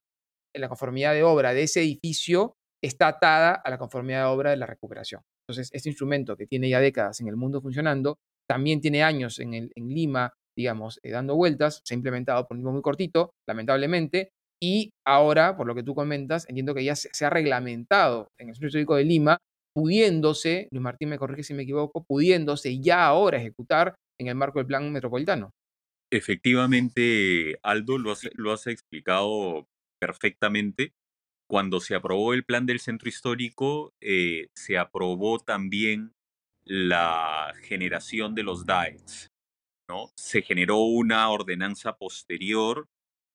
la 0.54 0.68
conformidad 0.68 1.14
de 1.14 1.24
obra 1.24 1.54
de 1.54 1.64
ese 1.64 1.82
edificio 1.82 2.56
está 2.82 3.08
atada 3.08 3.54
a 3.54 3.70
la 3.70 3.78
conformidad 3.78 4.20
de 4.22 4.26
obra 4.26 4.50
de 4.52 4.58
la 4.58 4.66
recuperación. 4.66 5.22
Entonces, 5.48 5.70
este 5.74 5.90
instrumento 5.90 6.38
que 6.38 6.48
tiene 6.48 6.70
ya 6.70 6.80
décadas 6.80 7.20
en 7.22 7.28
el 7.28 7.36
mundo 7.36 7.62
funcionando, 7.62 8.20
también 8.48 8.82
tiene 8.82 9.04
años 9.04 9.40
en, 9.40 9.54
el, 9.54 9.72
en 9.76 9.90
Lima, 9.90 10.34
digamos, 10.56 11.00
eh, 11.04 11.12
dando 11.12 11.36
vueltas, 11.36 11.82
se 11.84 11.94
ha 11.94 11.98
implementado 11.98 12.48
por 12.48 12.56
un 12.56 12.62
tiempo 12.62 12.74
muy 12.74 12.82
cortito, 12.82 13.34
lamentablemente, 13.48 14.32
y 14.62 14.92
ahora, 15.06 15.56
por 15.56 15.68
lo 15.68 15.76
que 15.76 15.84
tú 15.84 15.96
comentas, 15.96 16.48
entiendo 16.50 16.74
que 16.74 16.84
ya 16.84 16.96
se, 16.96 17.10
se 17.14 17.26
ha 17.26 17.30
reglamentado 17.30 18.32
en 18.38 18.50
el 18.50 18.56
Centro 18.56 18.68
Histórico 18.68 18.96
de 18.96 19.06
Lima 19.06 19.38
pudiéndose, 19.74 20.68
Luis 20.72 20.82
Martín 20.82 21.10
me 21.10 21.18
corrige 21.18 21.44
si 21.44 21.54
me 21.54 21.64
equivoco, 21.64 22.04
pudiéndose 22.04 22.80
ya 22.80 23.06
ahora 23.06 23.38
ejecutar 23.38 23.96
en 24.20 24.28
el 24.28 24.36
marco 24.36 24.60
del 24.60 24.68
plan 24.68 24.92
metropolitano. 24.92 25.52
Efectivamente, 26.12 27.60
Aldo, 27.62 27.98
lo 27.98 28.12
has, 28.52 28.68
explicado 28.68 29.68
perfectamente. 30.00 30.94
Cuando 31.48 31.80
se 31.80 31.96
aprobó 31.96 32.34
el 32.34 32.44
plan 32.44 32.66
del 32.66 32.80
centro 32.80 33.10
histórico, 33.10 33.92
eh, 34.02 34.48
se 34.56 34.78
aprobó 34.78 35.40
también 35.40 36.12
la 36.64 37.54
generación 37.62 38.36
de 38.36 38.44
los 38.44 38.66
DAETs. 38.66 39.28
¿no? 39.90 40.12
Se 40.16 40.42
generó 40.42 40.78
una 40.78 41.30
ordenanza 41.30 41.98
posterior 41.98 42.88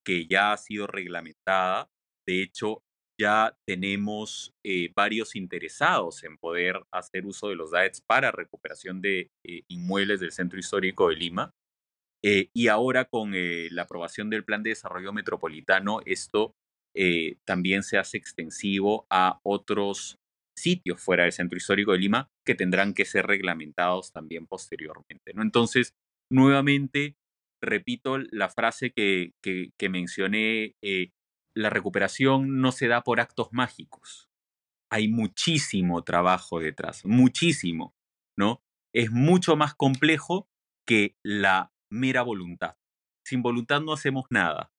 que 0.05 0.27
ya 0.27 0.53
ha 0.53 0.57
sido 0.57 0.87
reglamentada. 0.87 1.89
De 2.27 2.43
hecho, 2.43 2.83
ya 3.21 3.57
tenemos 3.67 4.53
eh, 4.65 4.91
varios 4.95 5.37
interesados 5.37 6.25
en 6.25 6.37
poder 6.37 6.83
hacer 6.93 7.27
uso 7.27 7.49
de 7.49 7.57
los 7.57 7.71
DAETs 7.71 8.01
para 8.01 8.33
recuperación 8.33 9.01
de 9.01 9.31
eh, 9.45 9.63
inmuebles 9.69 10.21
del 10.21 10.33
centro 10.33 10.59
histórico 10.59 11.09
de 11.09 11.17
Lima. 11.17 11.51
Eh, 12.25 12.49
y 12.55 12.69
ahora 12.69 13.05
con 13.05 13.33
la 13.35 13.83
aprobación 13.83 14.31
del 14.31 14.45
Plan 14.45 14.63
de 14.63 14.71
Desarrollo 14.71 15.13
Metropolitano, 15.13 16.01
esto 16.07 16.55
también 17.45 17.83
se 17.83 17.99
hace 17.99 18.17
extensivo 18.17 19.05
a 19.11 19.41
otros 19.43 20.17
sitios 20.57 21.03
fuera 21.03 21.25
del 21.25 21.33
centro 21.33 21.59
histórico 21.59 21.93
de 21.93 21.99
Lima 21.99 22.29
que 22.47 22.55
tendrán 22.55 22.95
que 22.95 23.05
ser 23.05 23.27
reglamentados 23.27 24.13
también 24.13 24.47
posteriormente. 24.47 25.35
¿no? 25.35 25.43
Entonces, 25.43 25.93
nuevamente, 26.31 27.17
repito 27.61 28.17
la 28.31 28.49
frase 28.49 28.93
que, 28.93 29.33
que, 29.43 29.73
que 29.77 29.89
mencioné 29.91 30.77
la 31.55 31.71
recuperación 31.71 32.61
no 32.61 32.73
se 32.73 32.89
da 32.89 33.03
por 33.03 33.21
actos 33.21 33.49
mágicos. 33.53 34.31
Hay 34.91 35.09
muchísimo 35.09 36.03
trabajo 36.03 36.61
detrás, 36.61 37.05
muchísimo, 37.05 37.95
¿no? 38.37 38.63
Es 38.93 39.11
mucho 39.11 39.57
más 39.57 39.75
complejo 39.75 40.49
que 40.87 41.17
la 41.23 41.73
mera 41.91 42.23
voluntad. 42.23 42.77
Sin 43.25 43.43
voluntad 43.43 43.81
no 43.81 43.93
hacemos 43.93 44.27
nada, 44.31 44.73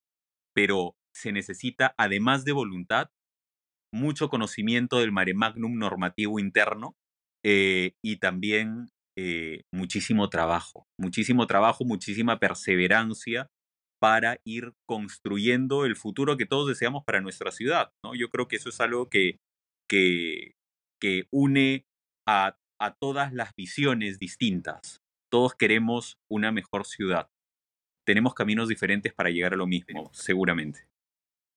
pero 0.54 0.96
se 1.14 1.32
necesita, 1.32 1.96
además 1.98 2.46
de 2.46 2.52
voluntad, 2.52 3.10
mucho 3.92 4.30
conocimiento 4.30 5.00
del 5.00 5.12
mare 5.12 5.34
magnum 5.34 5.78
normativo 5.78 6.40
interno 6.40 6.98
eh, 7.44 7.96
y 8.02 8.18
también 8.18 8.90
eh, 9.18 9.64
muchísimo 9.72 10.30
trabajo, 10.30 10.88
muchísimo 11.00 11.48
trabajo, 11.48 11.86
muchísima 11.86 12.40
perseverancia 12.40 13.50
para 14.06 14.40
ir 14.46 14.74
construyendo 14.88 15.84
el 15.84 15.96
futuro 15.96 16.38
que 16.38 16.46
todos 16.46 16.68
deseamos 16.68 17.04
para 17.04 17.22
nuestra 17.22 17.50
ciudad. 17.50 17.92
¿no? 18.04 18.14
Yo 18.14 18.30
creo 18.30 18.48
que 18.48 18.58
eso 18.58 18.70
es 18.70 18.80
algo 18.80 19.10
que, 19.10 19.40
que, 19.90 20.54
une 21.32 21.88
a, 22.28 22.56
a 22.80 22.94
todas 22.94 23.34
las 23.34 23.56
visiones 23.56 24.20
distintas. 24.20 25.02
Todos 25.32 25.56
queremos 25.56 26.20
una 26.30 26.52
mejor 26.52 26.86
ciudad. 26.86 27.30
Tenemos 28.06 28.36
caminos 28.36 28.70
diferentes 28.70 29.12
para 29.12 29.32
llegar 29.32 29.56
a 29.56 29.58
lo 29.58 29.66
mismo, 29.66 30.12
seguramente. 30.14 30.82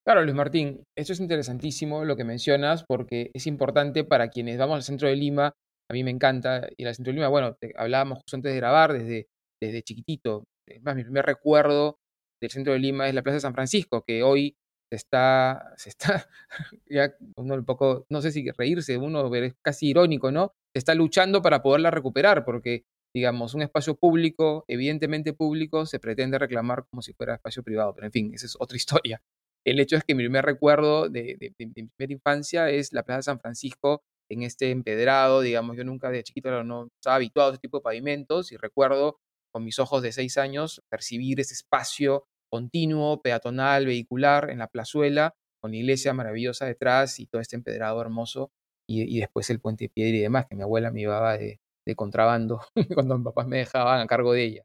Claro, 0.03 0.23
Luis 0.23 0.35
Martín, 0.35 0.81
esto 0.97 1.13
es 1.13 1.19
interesantísimo 1.19 2.03
lo 2.03 2.17
que 2.17 2.23
mencionas 2.23 2.83
porque 2.83 3.29
es 3.35 3.45
importante 3.45 4.03
para 4.03 4.29
quienes 4.29 4.57
vamos 4.57 4.77
al 4.77 4.83
centro 4.83 5.07
de 5.07 5.15
Lima. 5.15 5.53
A 5.87 5.93
mí 5.93 6.03
me 6.03 6.09
encanta 6.09 6.67
ir 6.77 6.87
al 6.87 6.95
centro 6.95 7.11
de 7.11 7.17
Lima. 7.17 7.27
Bueno, 7.27 7.55
hablábamos 7.75 8.17
justo 8.23 8.37
antes 8.37 8.51
de 8.51 8.57
grabar 8.57 8.93
desde, 8.93 9.27
desde 9.61 9.83
chiquitito. 9.83 10.45
Es 10.67 10.81
más, 10.81 10.95
mi 10.95 11.03
primer 11.03 11.27
recuerdo 11.27 11.99
del 12.41 12.51
centro 12.51 12.73
de 12.73 12.79
Lima 12.79 13.07
es 13.07 13.15
la 13.15 13.21
Plaza 13.21 13.35
de 13.35 13.41
San 13.41 13.53
Francisco, 13.53 14.03
que 14.05 14.23
hoy 14.23 14.55
se 14.91 14.95
está, 14.95 15.73
se 15.77 15.89
está, 15.89 16.27
ya 16.89 17.13
uno 17.35 17.55
un 17.55 17.65
poco, 17.65 18.05
no 18.09 18.21
sé 18.21 18.31
si 18.31 18.49
reírse, 18.51 18.97
uno 18.97 19.33
es 19.35 19.53
casi 19.61 19.89
irónico, 19.89 20.31
¿no? 20.31 20.53
Se 20.73 20.79
está 20.79 20.95
luchando 20.95 21.41
para 21.41 21.61
poderla 21.61 21.91
recuperar, 21.91 22.43
porque, 22.43 22.85
digamos, 23.13 23.53
un 23.53 23.61
espacio 23.61 23.95
público, 23.95 24.65
evidentemente 24.67 25.33
público, 25.33 25.85
se 25.85 25.99
pretende 25.99 26.39
reclamar 26.39 26.85
como 26.89 27.01
si 27.01 27.13
fuera 27.13 27.35
espacio 27.35 27.63
privado, 27.63 27.93
pero 27.93 28.07
en 28.07 28.11
fin, 28.11 28.33
esa 28.33 28.47
es 28.47 28.55
otra 28.59 28.77
historia. 28.77 29.21
El 29.65 29.79
hecho 29.79 29.97
es 29.97 30.03
que 30.03 30.15
mi 30.15 30.23
primer 30.23 30.45
recuerdo 30.45 31.09
de, 31.09 31.53
mi 31.59 31.87
primera 31.95 32.13
infancia 32.13 32.69
es 32.69 32.93
la 32.93 33.03
Plaza 33.03 33.17
de 33.17 33.23
San 33.23 33.39
Francisco 33.39 34.01
en 34.31 34.43
este 34.43 34.71
empedrado, 34.71 35.41
digamos, 35.41 35.75
yo 35.75 35.83
nunca 35.83 36.11
de 36.11 36.23
chiquito 36.23 36.63
no 36.63 36.87
estaba 36.99 37.15
habituado 37.15 37.49
a 37.49 37.53
ese 37.53 37.61
tipo 37.61 37.77
de 37.77 37.83
pavimentos 37.83 38.51
y 38.51 38.57
recuerdo 38.57 39.17
con 39.51 39.63
mis 39.63 39.79
ojos 39.79 40.01
de 40.01 40.11
seis 40.11 40.37
años 40.37 40.81
percibir 40.89 41.39
ese 41.39 41.53
espacio 41.53 42.25
continuo, 42.49 43.21
peatonal, 43.21 43.85
vehicular 43.85 44.49
en 44.49 44.59
la 44.59 44.67
plazuela, 44.67 45.35
con 45.61 45.71
la 45.71 45.77
iglesia 45.77 46.13
maravillosa 46.13 46.65
detrás 46.65 47.19
y 47.19 47.27
todo 47.27 47.41
este 47.41 47.55
empedrado 47.55 48.01
hermoso 48.01 48.51
y, 48.87 49.19
después 49.19 49.49
el 49.51 49.59
puente 49.59 49.85
de 49.85 49.89
piedra 49.89 50.17
y 50.17 50.21
demás, 50.21 50.47
que 50.49 50.55
mi 50.55 50.63
abuela 50.63 50.91
me 50.91 51.01
llevaba 51.01 51.37
de, 51.37 51.59
de 51.85 51.95
contrabando 51.95 52.61
cuando 52.95 53.17
mis 53.17 53.25
papás 53.25 53.47
me 53.47 53.57
dejaban 53.57 54.01
a 54.01 54.07
cargo 54.07 54.33
de 54.33 54.43
ella. 54.43 54.63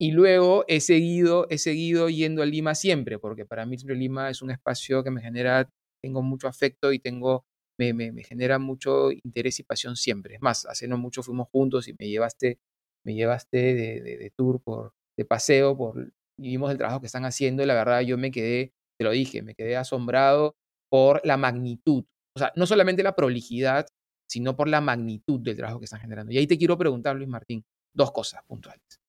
Y 0.00 0.10
luego 0.10 0.64
he 0.66 0.80
seguido, 0.80 1.46
he 1.48 1.58
seguido 1.58 2.08
yendo 2.08 2.42
a 2.42 2.46
Lima 2.46 2.74
siempre, 2.74 3.20
porque 3.20 3.46
para 3.46 3.66
mí 3.66 3.76
Lima 3.76 4.30
es 4.30 4.42
un 4.42 4.50
espacio 4.50 5.04
que 5.04 5.12
me 5.12 5.22
genera, 5.22 5.70
tengo 6.02 6.22
mucho 6.22 6.48
afecto 6.48 6.92
y 6.92 6.98
tengo, 6.98 7.44
me, 7.78 7.94
me, 7.94 8.10
me, 8.10 8.24
genera 8.24 8.58
mucho 8.58 9.12
interés 9.12 9.60
y 9.60 9.62
pasión 9.62 9.94
siempre. 9.94 10.34
Es 10.36 10.42
más, 10.42 10.66
hace 10.66 10.88
no 10.88 10.98
mucho 10.98 11.22
fuimos 11.22 11.48
juntos 11.50 11.86
y 11.86 11.94
me 11.96 12.08
llevaste, 12.08 12.58
me 13.04 13.14
llevaste 13.14 13.74
de, 13.74 14.00
de, 14.00 14.32
tour, 14.36 14.60
por, 14.62 14.92
de 15.16 15.24
paseo, 15.24 15.76
por, 15.76 16.12
y 16.38 16.48
vimos 16.50 16.70
el 16.70 16.78
trabajo 16.78 17.00
que 17.00 17.06
están 17.06 17.24
haciendo 17.24 17.62
y 17.62 17.66
la 17.66 17.74
verdad 17.74 18.00
yo 18.00 18.18
me 18.18 18.30
quedé, 18.30 18.72
te 18.98 19.04
lo 19.04 19.10
dije, 19.10 19.42
me 19.42 19.54
quedé 19.54 19.76
asombrado 19.76 20.56
por 20.90 21.20
la 21.24 21.36
magnitud. 21.36 22.04
O 22.36 22.38
sea, 22.38 22.52
no 22.56 22.66
solamente 22.66 23.02
la 23.02 23.14
prolijidad, 23.14 23.86
sino 24.28 24.56
por 24.56 24.68
la 24.68 24.80
magnitud 24.80 25.40
del 25.40 25.56
trabajo 25.56 25.78
que 25.78 25.84
están 25.84 26.00
generando. 26.00 26.32
Y 26.32 26.38
ahí 26.38 26.46
te 26.46 26.58
quiero 26.58 26.78
preguntar, 26.78 27.16
Luis 27.16 27.28
Martín, 27.28 27.64
dos 27.94 28.12
cosas 28.12 28.42
puntuales 28.46 29.02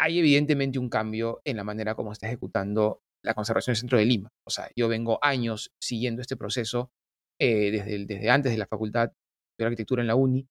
hay 0.00 0.18
evidentemente 0.18 0.78
un 0.78 0.88
cambio 0.88 1.42
en 1.44 1.56
la 1.56 1.64
manera 1.64 1.94
como 1.94 2.12
está 2.12 2.26
ejecutando 2.26 3.02
la 3.22 3.34
conservación 3.34 3.72
del 3.72 3.80
centro 3.80 3.98
de 3.98 4.06
Lima. 4.06 4.32
O 4.46 4.50
sea, 4.50 4.70
yo 4.74 4.88
vengo 4.88 5.18
años 5.22 5.72
siguiendo 5.78 6.22
este 6.22 6.36
proceso 6.36 6.90
eh, 7.38 7.70
desde 8.06 8.30
antes 8.30 8.52
de 8.52 8.58
la 8.58 8.66
Facultad 8.66 9.12
de 9.58 9.64
Arquitectura 9.64 10.02
en 10.02 10.08
la 10.08 10.14
UNI, 10.14 10.48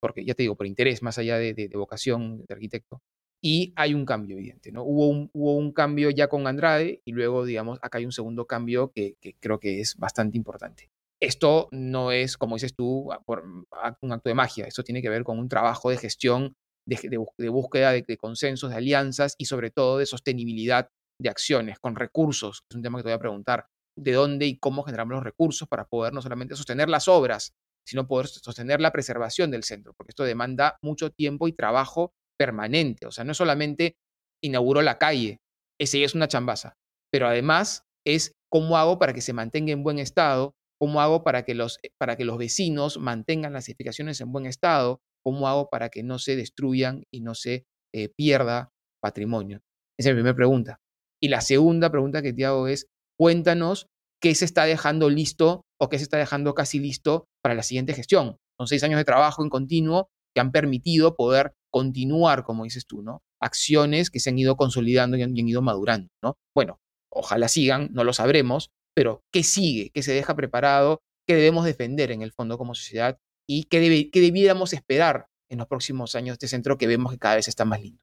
porque 0.00 0.24
ya 0.24 0.34
te 0.34 0.42
digo, 0.42 0.56
por 0.56 0.66
interés 0.66 1.02
más 1.02 1.18
allá 1.18 1.38
de, 1.38 1.70
vocación 1.74 2.44
de 2.46 2.54
arquitecto. 2.54 3.00
Y 3.42 3.72
hay 3.76 3.94
un 3.94 4.06
cambio 4.06 4.36
evidente, 4.36 4.72
¿no? 4.72 4.82
Hubo 4.82 5.08
un, 5.08 5.30
hubo 5.32 5.56
un 5.56 5.72
cambio 5.72 6.10
ya 6.10 6.28
con 6.28 6.46
Andrade 6.46 7.02
y 7.04 7.12
luego, 7.12 7.44
digamos, 7.44 7.78
acá 7.82 7.98
hay 7.98 8.06
un 8.06 8.12
segundo 8.12 8.46
cambio 8.46 8.92
que, 8.92 9.16
que 9.20 9.34
creo 9.38 9.60
que 9.60 9.80
es 9.80 9.96
bastante 9.96 10.36
importante. 10.36 10.90
Esto 11.20 11.68
no 11.70 12.12
es, 12.12 12.36
como 12.36 12.56
dices 12.56 12.74
tú, 12.74 13.08
por 13.24 13.44
un 13.44 14.12
acto 14.12 14.28
de 14.28 14.34
magia, 14.34 14.66
esto 14.66 14.82
tiene 14.82 15.00
que 15.00 15.08
ver 15.08 15.24
con 15.24 15.38
un 15.38 15.48
trabajo 15.48 15.90
de 15.90 15.96
gestión 15.96 16.54
de, 16.86 17.48
búsqueda 17.48 17.92
de, 17.92 18.16
consensos, 18.16 18.70
de 18.70 18.76
alianzas 18.76 19.34
y 19.38 19.46
sobre 19.46 19.70
todo 19.70 19.98
de 19.98 20.06
sostenibilidad 20.06 20.88
de 21.20 21.30
acciones 21.30 21.78
con 21.78 21.96
recursos, 21.96 22.64
es 22.70 22.76
un 22.76 22.82
tema 22.82 22.98
que 22.98 23.04
te 23.04 23.08
voy 23.08 23.16
a 23.16 23.18
preguntar, 23.18 23.66
de 23.98 24.12
dónde 24.12 24.46
y 24.46 24.58
cómo 24.58 24.82
generamos 24.82 25.14
los 25.14 25.24
recursos 25.24 25.66
para 25.66 25.86
poder 25.86 26.12
no 26.12 26.20
solamente 26.20 26.54
sostener 26.54 26.88
las 26.88 27.08
obras, 27.08 27.54
sino 27.86 28.06
poder 28.06 28.26
sostener 28.26 28.80
la 28.80 28.92
preservación 28.92 29.50
del 29.50 29.64
centro, 29.64 29.94
porque 29.94 30.10
esto 30.10 30.24
demanda 30.24 30.78
mucho 30.82 31.10
tiempo 31.10 31.48
y 31.48 31.52
trabajo 31.52 32.12
permanente. 32.38 33.06
O 33.06 33.12
sea, 33.12 33.24
no 33.24 33.34
solamente 33.34 33.96
inauguró 34.42 34.82
la 34.82 34.98
calle, 34.98 35.38
ese 35.80 36.04
es 36.04 36.14
una 36.14 36.28
chambaza, 36.28 36.74
pero 37.10 37.28
además 37.28 37.82
es 38.04 38.32
cómo 38.50 38.76
hago 38.76 38.98
para 38.98 39.12
que 39.12 39.20
se 39.20 39.32
mantenga 39.32 39.72
en 39.72 39.82
buen 39.82 39.98
estado, 39.98 40.54
cómo 40.78 41.00
hago 41.00 41.24
para 41.24 41.44
que 41.44 41.54
los, 41.54 41.78
para 41.98 42.16
que 42.16 42.24
los 42.24 42.38
vecinos 42.38 42.98
mantengan 42.98 43.52
las 43.52 43.68
edificaciones 43.68 44.20
en 44.20 44.32
buen 44.32 44.46
estado, 44.46 45.00
¿Cómo 45.26 45.48
hago 45.48 45.68
para 45.68 45.88
que 45.88 46.04
no 46.04 46.20
se 46.20 46.36
destruyan 46.36 47.02
y 47.10 47.20
no 47.20 47.34
se 47.34 47.66
eh, 47.92 48.08
pierda 48.16 48.70
patrimonio? 49.02 49.60
Esa 49.98 50.10
es 50.10 50.14
mi 50.14 50.20
primera 50.20 50.36
pregunta. 50.36 50.78
Y 51.20 51.30
la 51.30 51.40
segunda 51.40 51.90
pregunta 51.90 52.22
que 52.22 52.32
te 52.32 52.44
hago 52.44 52.68
es, 52.68 52.86
cuéntanos 53.18 53.88
qué 54.20 54.34
se 54.34 54.44
está 54.44 54.64
dejando 54.64 55.10
listo 55.10 55.62
o 55.80 55.88
qué 55.88 55.98
se 55.98 56.04
está 56.04 56.16
dejando 56.16 56.54
casi 56.54 56.78
listo 56.78 57.26
para 57.42 57.54
la 57.54 57.62
siguiente 57.62 57.94
gestión. 57.94 58.36
Son 58.58 58.66
seis 58.66 58.82
años 58.82 58.98
de 58.98 59.04
trabajo 59.04 59.42
en 59.42 59.50
continuo 59.50 60.08
que 60.34 60.40
han 60.40 60.52
permitido 60.52 61.16
poder 61.16 61.52
continuar, 61.70 62.44
como 62.44 62.64
dices 62.64 62.86
tú, 62.86 63.02
¿no? 63.02 63.22
Acciones 63.40 64.10
que 64.10 64.20
se 64.20 64.30
han 64.30 64.38
ido 64.38 64.56
consolidando 64.56 65.16
y 65.16 65.22
han, 65.22 65.36
ido 65.36 65.62
madurando, 65.62 66.08
¿no? 66.22 66.36
Bueno, 66.54 66.78
ojalá 67.10 67.48
sigan, 67.48 67.90
no 67.92 68.04
lo 68.04 68.12
sabremos, 68.12 68.70
pero 68.94 69.22
¿qué 69.32 69.42
sigue? 69.42 69.90
¿Qué 69.92 70.02
se 70.02 70.12
deja 70.12 70.34
preparado? 70.34 71.00
¿Qué 71.26 71.34
debemos 71.34 71.64
defender 71.64 72.10
en 72.12 72.22
el 72.22 72.32
fondo 72.32 72.56
como 72.56 72.74
sociedad 72.74 73.18
y 73.48 73.64
qué, 73.64 73.80
debiéramos 74.12 74.72
esperar 74.72 75.26
en 75.50 75.58
los 75.58 75.68
próximos 75.68 76.14
años 76.14 76.34
de 76.38 76.46
este 76.46 76.48
centro 76.48 76.78
que 76.78 76.86
vemos 76.86 77.12
que 77.12 77.18
cada 77.18 77.36
vez 77.36 77.48
está 77.48 77.64
más 77.64 77.80
lindo. 77.80 78.02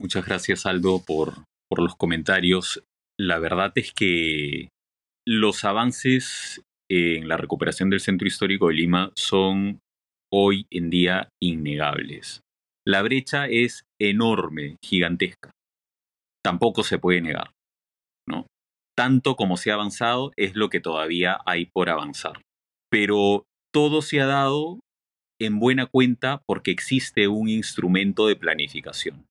Muchas 0.00 0.24
gracias, 0.24 0.64
Aldo, 0.64 1.02
por, 1.04 1.44
por 1.68 1.80
los 1.80 1.96
comentarios. 1.96 2.84
La 3.18 3.38
verdad 3.38 3.72
es 3.74 3.92
que 3.92 4.68
los 5.30 5.66
avances 5.66 6.62
en 6.90 7.28
la 7.28 7.36
recuperación 7.36 7.90
del 7.90 8.00
centro 8.00 8.26
histórico 8.26 8.68
de 8.68 8.74
Lima 8.74 9.12
son 9.14 9.78
hoy 10.32 10.66
en 10.70 10.88
día 10.88 11.28
innegables. 11.38 12.40
La 12.86 13.02
brecha 13.02 13.46
es 13.46 13.84
enorme, 14.00 14.78
gigantesca. 14.82 15.50
Tampoco 16.42 16.82
se 16.82 16.98
puede 16.98 17.20
negar. 17.20 17.50
¿no? 18.26 18.46
Tanto 18.96 19.36
como 19.36 19.58
se 19.58 19.70
ha 19.70 19.74
avanzado 19.74 20.32
es 20.38 20.56
lo 20.56 20.70
que 20.70 20.80
todavía 20.80 21.42
hay 21.44 21.66
por 21.66 21.90
avanzar. 21.90 22.40
Pero 22.90 23.44
todo 23.70 24.00
se 24.00 24.22
ha 24.22 24.26
dado 24.26 24.80
en 25.38 25.58
buena 25.58 25.84
cuenta 25.84 26.40
porque 26.46 26.70
existe 26.70 27.28
un 27.28 27.50
instrumento 27.50 28.28
de 28.28 28.36
planificación. 28.36 29.26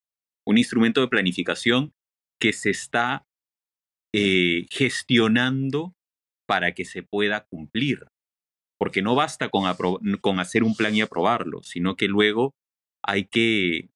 Un 0.46 0.60
instrumento 0.60 1.02
de 1.02 1.08
planificación 1.08 1.92
que 2.40 2.54
se 2.54 2.70
está 2.70 3.24
eh, 4.14 4.66
gestionando 4.70 5.96
para 6.48 6.74
que 6.74 6.86
se 6.86 7.04
pueda 7.04 7.46
cumplir. 7.46 8.08
Porque 8.80 9.02
no 9.02 9.16
basta 9.16 9.50
con, 9.50 9.66
hacer 10.40 10.64
un 10.64 10.76
plan 10.76 10.96
y 10.96 11.02
aprobarlo, 11.02 11.64
sino 11.64 11.96
que 11.96 12.08
luego 12.08 12.54
hay 13.04 13.26
que 13.26 13.90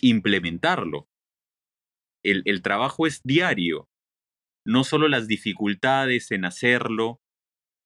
implementarlo. 0.00 1.08
El, 2.24 2.42
el 2.44 2.62
trabajo 2.62 3.06
es 3.06 3.22
diario, 3.24 3.88
no 4.66 4.84
solo 4.84 5.08
las 5.08 5.26
dificultades 5.26 6.30
en 6.30 6.44
hacerlo, 6.44 7.20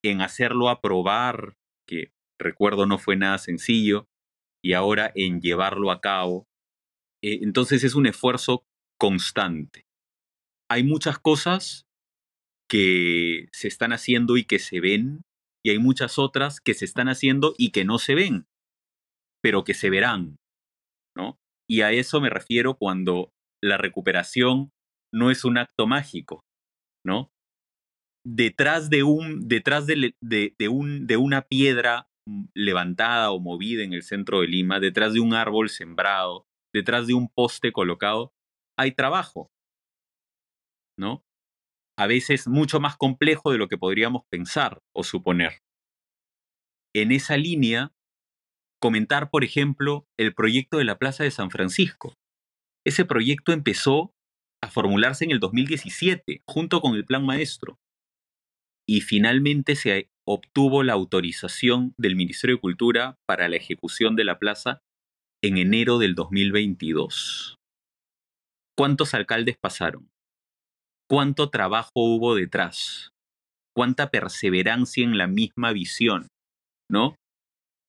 en 0.05 0.21
hacerlo 0.21 0.69
aprobar 0.69 1.57
que 1.87 2.13
recuerdo 2.39 2.87
no 2.87 2.99
fue 2.99 3.17
nada 3.17 3.39
sencillo, 3.39 4.09
y 4.63 4.73
ahora 4.73 5.13
en 5.15 5.41
llevarlo 5.41 5.91
a 5.91 6.01
cabo. 6.01 6.49
Eh, 7.23 7.39
entonces 7.43 7.85
es 7.85 7.95
un 7.95 8.07
esfuerzo 8.07 8.67
constante. 8.99 9.86
Hay 10.69 10.83
muchas 10.85 11.19
cosas 11.19 11.87
que 12.69 13.49
se 13.53 13.69
están 13.69 13.93
haciendo 13.93 14.37
y 14.37 14.45
que 14.45 14.59
se 14.59 14.81
ven, 14.81 15.23
y 15.65 15.71
hay 15.71 15.79
muchas 15.79 16.19
otras 16.19 16.61
que 16.61 16.75
se 16.75 16.85
están 16.85 17.09
haciendo 17.09 17.55
y 17.57 17.71
que 17.71 17.85
no 17.85 17.99
se 17.99 18.15
ven, 18.15 18.47
pero 19.43 19.65
que 19.65 19.75
se 19.75 19.91
verán, 19.91 20.37
¿no? 21.17 21.39
Y 21.69 21.83
a 21.83 21.93
eso 21.93 22.21
me 22.21 22.31
refiero 22.31 22.77
cuando 22.77 23.31
la 23.63 23.77
recuperación 23.77 24.71
no 25.13 25.31
es 25.31 25.45
un 25.45 25.59
acto 25.59 25.87
mágico, 25.87 26.45
¿no? 27.05 27.31
detrás 28.27 28.91
de 28.91 29.05
un, 29.05 29.47
detrás 29.47 29.87
de, 29.87 30.15
un, 30.69 31.07
de 31.07 31.17
una 31.17 31.43
piedra 31.43 32.09
levantada 32.55 33.31
o 33.31 33.39
movida 33.39 33.85
en 33.85 33.93
el 33.93 34.03
centro 34.03 34.41
de 34.41 34.49
Lima, 34.49 34.81
detrás 34.81 35.15
de 35.15 35.21
un 35.21 35.33
árbol 35.33 35.69
sembrado, 35.69 36.45
detrás 36.75 37.07
de 37.07 37.15
un 37.15 37.29
poste 37.29 37.71
colocado, 37.71 38.33
hay 38.77 38.93
trabajo, 38.93 39.49
¿no? 40.99 41.23
A 41.99 42.07
veces 42.07 42.47
mucho 42.47 42.81
más 42.81 42.97
complejo 42.97 43.53
de 43.53 43.59
lo 43.59 43.69
que 43.69 43.79
podríamos 43.79 44.23
pensar 44.31 44.81
o 44.95 45.03
suponer. 45.03 45.61
En 46.95 47.13
esa 47.13 47.37
línea, 47.37 47.93
comentar, 48.81 49.31
por 49.31 49.45
ejemplo, 49.45 50.07
el 50.19 50.35
proyecto 50.35 50.79
de 50.79 50.85
la 50.85 50.99
Plaza 50.99 51.25
de 51.25 51.31
San 51.31 51.51
Francisco. 51.51 52.15
Ese 52.87 53.05
proyecto 53.05 53.53
empezó 53.53 54.13
a 54.63 54.69
formularse 54.69 55.25
en 55.25 55.31
el 55.31 55.41
2017, 55.41 56.43
junto 56.47 56.81
con 56.81 56.95
el 56.95 57.05
Plan 57.05 57.25
Maestro 57.25 57.79
y 58.89 59.01
finalmente 59.01 59.75
se 59.75 60.09
obtuvo 60.25 60.83
la 60.83 60.93
autorización 60.93 61.95
del 61.99 62.17
Ministerio 62.17 62.57
de 62.57 62.61
Cultura 62.61 63.19
para 63.27 63.49
la 63.49 63.57
ejecución 63.57 64.17
de 64.17 64.25
la 64.25 64.39
plaza 64.39 64.81
en 65.43 65.59
enero 65.59 65.99
del 65.99 66.15
2022. 66.15 67.57
¿Cuántos 68.79 69.15
alcaldes 69.15 69.57
pasaron? 69.59 70.09
¿Cuánto 71.09 71.51
trabajo 71.51 71.93
hubo 71.95 72.35
detrás? 72.35 73.13
cuánta 73.77 74.11
perseverancia 74.11 75.05
en 75.05 75.19
la 75.19 75.27
misma 75.27 75.73
visión, 75.73 76.29
¿no? 76.91 77.15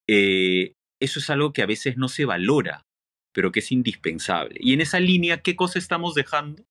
Eh, 0.09 0.73
eso 1.01 1.19
es 1.19 1.29
algo 1.29 1.53
que 1.53 1.61
a 1.61 1.65
veces 1.65 1.95
no 1.95 2.09
se 2.09 2.25
valora, 2.25 2.81
pero 3.33 3.53
que 3.53 3.61
es 3.61 3.71
indispensable. 3.71 4.59
Y 4.59 4.73
en 4.73 4.81
esa 4.81 4.99
línea, 4.99 5.41
¿qué 5.41 5.55
cosa 5.55 5.79
estamos 5.79 6.13
dejando? 6.13 6.63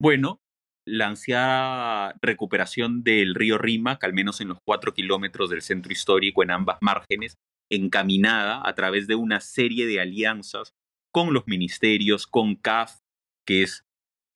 Bueno, 0.00 0.40
la 0.84 1.06
ansiada 1.06 2.16
recuperación 2.20 3.04
del 3.04 3.36
río 3.36 3.56
Rímac, 3.56 4.02
al 4.02 4.14
menos 4.14 4.40
en 4.40 4.48
los 4.48 4.58
cuatro 4.66 4.94
kilómetros 4.94 5.48
del 5.48 5.62
centro 5.62 5.92
histórico 5.92 6.42
en 6.42 6.50
ambas 6.50 6.78
márgenes, 6.80 7.36
encaminada 7.70 8.62
a 8.64 8.74
través 8.74 9.06
de 9.06 9.14
una 9.14 9.40
serie 9.40 9.86
de 9.86 10.00
alianzas 10.00 10.72
con 11.12 11.32
los 11.32 11.46
ministerios, 11.46 12.26
con 12.26 12.56
CAF, 12.56 12.98
que 13.46 13.62
es 13.62 13.84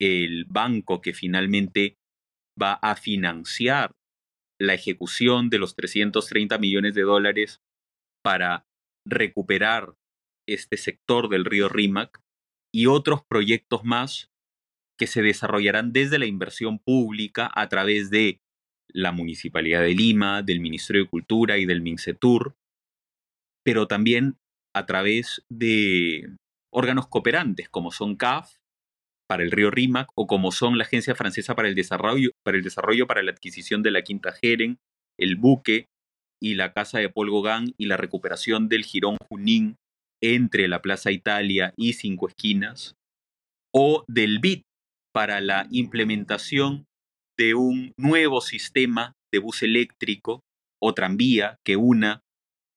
el 0.01 0.45
banco 0.45 0.99
que 0.99 1.13
finalmente 1.13 1.95
va 2.61 2.73
a 2.73 2.95
financiar 2.95 3.91
la 4.59 4.73
ejecución 4.73 5.49
de 5.49 5.59
los 5.59 5.75
330 5.75 6.57
millones 6.57 6.95
de 6.95 7.03
dólares 7.03 7.61
para 8.23 8.65
recuperar 9.07 9.95
este 10.47 10.77
sector 10.77 11.29
del 11.29 11.45
río 11.45 11.69
Rímac 11.69 12.19
y 12.73 12.87
otros 12.87 13.21
proyectos 13.23 13.83
más 13.83 14.31
que 14.99 15.07
se 15.07 15.21
desarrollarán 15.21 15.93
desde 15.93 16.19
la 16.19 16.25
inversión 16.25 16.79
pública 16.79 17.49
a 17.53 17.69
través 17.69 18.09
de 18.09 18.39
la 18.93 19.11
Municipalidad 19.11 19.81
de 19.81 19.93
Lima, 19.93 20.41
del 20.43 20.59
Ministerio 20.59 21.03
de 21.03 21.09
Cultura 21.09 21.57
y 21.57 21.65
del 21.65 21.81
MINCETUR, 21.81 22.55
pero 23.63 23.87
también 23.87 24.37
a 24.75 24.85
través 24.85 25.43
de 25.49 26.35
órganos 26.73 27.07
cooperantes 27.07 27.69
como 27.69 27.91
son 27.91 28.15
CAF 28.15 28.60
para 29.31 29.43
el 29.43 29.51
río 29.51 29.71
Rímac 29.71 30.09
o 30.13 30.27
como 30.27 30.51
son 30.51 30.77
la 30.77 30.83
Agencia 30.83 31.15
Francesa 31.15 31.55
para 31.55 31.69
el 31.69 31.73
Desarrollo 31.73 32.31
para, 32.43 32.57
el 32.57 32.65
desarrollo 32.65 33.07
para 33.07 33.23
la 33.23 33.31
adquisición 33.31 33.81
de 33.81 33.91
la 33.91 34.01
Quinta 34.01 34.33
Jeren, 34.33 34.77
el 35.17 35.37
buque 35.37 35.85
y 36.43 36.55
la 36.55 36.73
Casa 36.73 36.99
de 36.99 37.07
Paul 37.07 37.31
Gauguin 37.31 37.73
y 37.79 37.85
la 37.85 37.95
recuperación 37.95 38.67
del 38.67 38.83
Girón 38.83 39.15
Junín 39.29 39.77
entre 40.21 40.67
la 40.67 40.81
Plaza 40.81 41.11
Italia 41.11 41.73
y 41.77 41.93
Cinco 41.93 42.27
Esquinas, 42.27 42.95
o 43.73 44.03
del 44.09 44.39
BIT 44.39 44.63
para 45.13 45.39
la 45.39 45.65
implementación 45.71 46.83
de 47.39 47.53
un 47.53 47.93
nuevo 47.97 48.41
sistema 48.41 49.13
de 49.33 49.39
bus 49.39 49.63
eléctrico 49.63 50.41
o 50.83 50.93
tranvía 50.93 51.55
que 51.65 51.77
una 51.77 52.19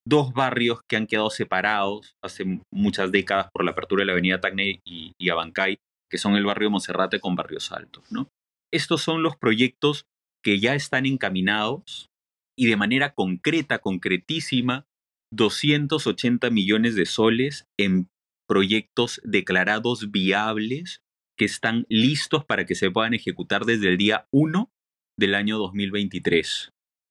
dos 0.06 0.32
barrios 0.32 0.82
que 0.88 0.94
han 0.94 1.08
quedado 1.08 1.30
separados 1.30 2.14
hace 2.22 2.60
muchas 2.72 3.10
décadas 3.10 3.48
por 3.52 3.64
la 3.64 3.72
apertura 3.72 4.02
de 4.02 4.06
la 4.06 4.12
avenida 4.12 4.40
Tacne 4.40 4.80
y, 4.84 5.14
y 5.18 5.30
Abancay, 5.30 5.78
que 6.14 6.18
son 6.18 6.36
el 6.36 6.44
barrio 6.44 6.70
Monserrate 6.70 7.18
con 7.18 7.34
Barrios 7.34 7.72
Altos. 7.72 8.04
¿no? 8.12 8.28
Estos 8.72 9.02
son 9.02 9.24
los 9.24 9.36
proyectos 9.36 10.06
que 10.44 10.60
ya 10.60 10.76
están 10.76 11.06
encaminados 11.06 12.08
y 12.56 12.66
de 12.66 12.76
manera 12.76 13.14
concreta, 13.14 13.80
concretísima, 13.80 14.86
280 15.32 16.50
millones 16.50 16.94
de 16.94 17.06
soles 17.06 17.64
en 17.76 18.06
proyectos 18.48 19.20
declarados 19.24 20.12
viables 20.12 21.00
que 21.36 21.46
están 21.46 21.84
listos 21.88 22.44
para 22.44 22.64
que 22.64 22.76
se 22.76 22.92
puedan 22.92 23.14
ejecutar 23.14 23.64
desde 23.64 23.88
el 23.88 23.96
día 23.96 24.28
1 24.32 24.70
del 25.18 25.34
año 25.34 25.58
2023. 25.58 26.70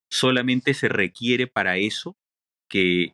Solamente 0.10 0.74
se 0.74 0.88
requiere 0.88 1.48
para 1.48 1.76
eso 1.76 2.16
que 2.72 3.12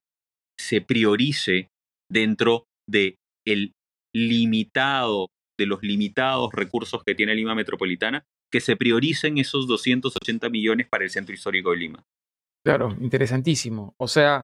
se 0.60 0.82
priorice 0.82 1.69
dentro 2.12 2.65
de 2.88 3.15
el 3.47 3.71
limitado 4.13 5.30
de 5.60 5.67
los 5.67 5.84
limitados 5.84 6.52
recursos 6.54 7.04
que 7.04 7.13
tiene 7.13 7.36
Lima 7.36 7.54
Metropolitana, 7.54 8.26
que 8.52 8.62
se 8.62 8.76
prioricen 8.76 9.38
esos 9.38 9.67
280 9.67 10.50
millones 10.50 10.88
para 10.89 11.04
el 11.04 11.12
centro 11.12 11.36
histórico 11.36 11.69
de 11.69 11.78
Lima. 11.78 12.04
Claro, 12.65 12.95
interesantísimo. 13.00 13.93
O 13.98 14.08
sea, 14.08 14.41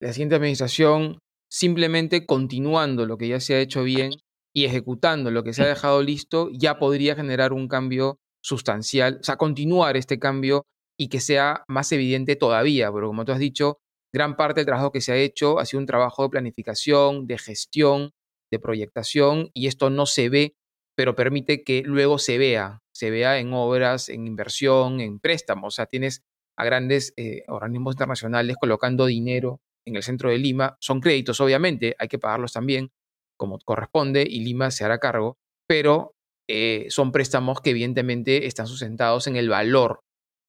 la 0.00 0.12
siguiente 0.12 0.36
administración 0.36 1.18
simplemente 1.50 2.24
continuando 2.26 3.06
lo 3.06 3.18
que 3.18 3.28
ya 3.28 3.40
se 3.40 3.54
ha 3.54 3.60
hecho 3.60 3.84
bien 3.84 4.12
y 4.54 4.64
ejecutando 4.64 5.30
lo 5.30 5.44
que 5.44 5.52
se 5.52 5.62
ha 5.62 5.66
dejado 5.66 6.02
listo, 6.02 6.48
ya 6.52 6.78
podría 6.78 7.14
generar 7.14 7.52
un 7.52 7.68
cambio 7.68 8.18
sustancial, 8.42 9.18
o 9.20 9.24
sea, 9.24 9.36
continuar 9.36 9.96
este 9.96 10.18
cambio 10.18 10.66
y 10.98 11.08
que 11.08 11.20
sea 11.20 11.64
más 11.68 11.90
evidente 11.92 12.36
todavía, 12.36 12.92
pero 12.92 13.08
como 13.08 13.24
tú 13.24 13.32
has 13.32 13.38
dicho, 13.38 13.78
gran 14.12 14.36
parte 14.36 14.60
del 14.60 14.66
trabajo 14.66 14.92
que 14.92 15.00
se 15.00 15.12
ha 15.12 15.16
hecho 15.16 15.58
ha 15.58 15.64
sido 15.64 15.80
un 15.80 15.86
trabajo 15.86 16.22
de 16.22 16.28
planificación, 16.28 17.26
de 17.26 17.38
gestión, 17.38 18.10
de 18.54 18.60
proyectación, 18.60 19.50
y 19.54 19.66
esto 19.66 19.90
no 19.90 20.06
se 20.06 20.28
ve, 20.28 20.54
pero 20.96 21.14
permite 21.14 21.64
que 21.64 21.82
luego 21.84 22.18
se 22.18 22.38
vea, 22.38 22.78
se 22.94 23.10
vea 23.10 23.38
en 23.38 23.52
obras, 23.52 24.08
en 24.08 24.26
inversión, 24.26 25.00
en 25.00 25.18
préstamos. 25.18 25.74
O 25.74 25.76
sea, 25.76 25.86
tienes 25.86 26.22
a 26.56 26.64
grandes 26.64 27.12
eh, 27.16 27.42
organismos 27.48 27.94
internacionales 27.94 28.56
colocando 28.60 29.06
dinero 29.06 29.60
en 29.86 29.96
el 29.96 30.02
centro 30.02 30.30
de 30.30 30.38
Lima. 30.38 30.76
Son 30.80 31.00
créditos, 31.00 31.40
obviamente, 31.40 31.96
hay 31.98 32.08
que 32.08 32.18
pagarlos 32.18 32.52
también, 32.52 32.90
como 33.36 33.58
corresponde, 33.58 34.24
y 34.28 34.40
Lima 34.44 34.70
se 34.70 34.84
hará 34.84 34.98
cargo, 34.98 35.36
pero 35.68 36.12
eh, 36.48 36.86
son 36.90 37.10
préstamos 37.10 37.60
que 37.60 37.70
evidentemente 37.70 38.46
están 38.46 38.66
sustentados 38.66 39.26
en 39.26 39.36
el 39.36 39.48
valor 39.48 40.00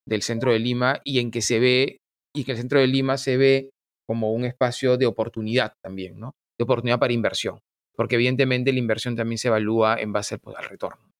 del 0.08 0.22
centro 0.22 0.52
de 0.52 0.60
Lima 0.60 1.02
y 1.04 1.20
en 1.20 1.32
que 1.32 1.42
se 1.42 1.60
ve 1.60 1.98
y 2.36 2.44
que 2.44 2.52
el 2.52 2.58
centro 2.58 2.80
de 2.80 2.88
Lima 2.88 3.18
se 3.18 3.38
ve 3.38 3.70
como 4.08 4.34
un 4.34 4.46
espacio 4.46 4.98
de 4.98 5.08
oportunidad 5.08 5.74
también, 5.82 6.20
¿no? 6.20 6.34
De 6.60 6.64
oportunidad 6.64 7.00
para 7.00 7.14
inversión, 7.14 7.60
porque 7.96 8.16
evidentemente 8.16 8.72
la 8.72 8.80
inversión 8.80 9.16
también 9.16 9.38
se 9.38 9.48
evalúa 9.48 9.98
en 10.00 10.12
base 10.12 10.38
pues, 10.38 10.56
al 10.58 10.66
retorno. 10.66 11.12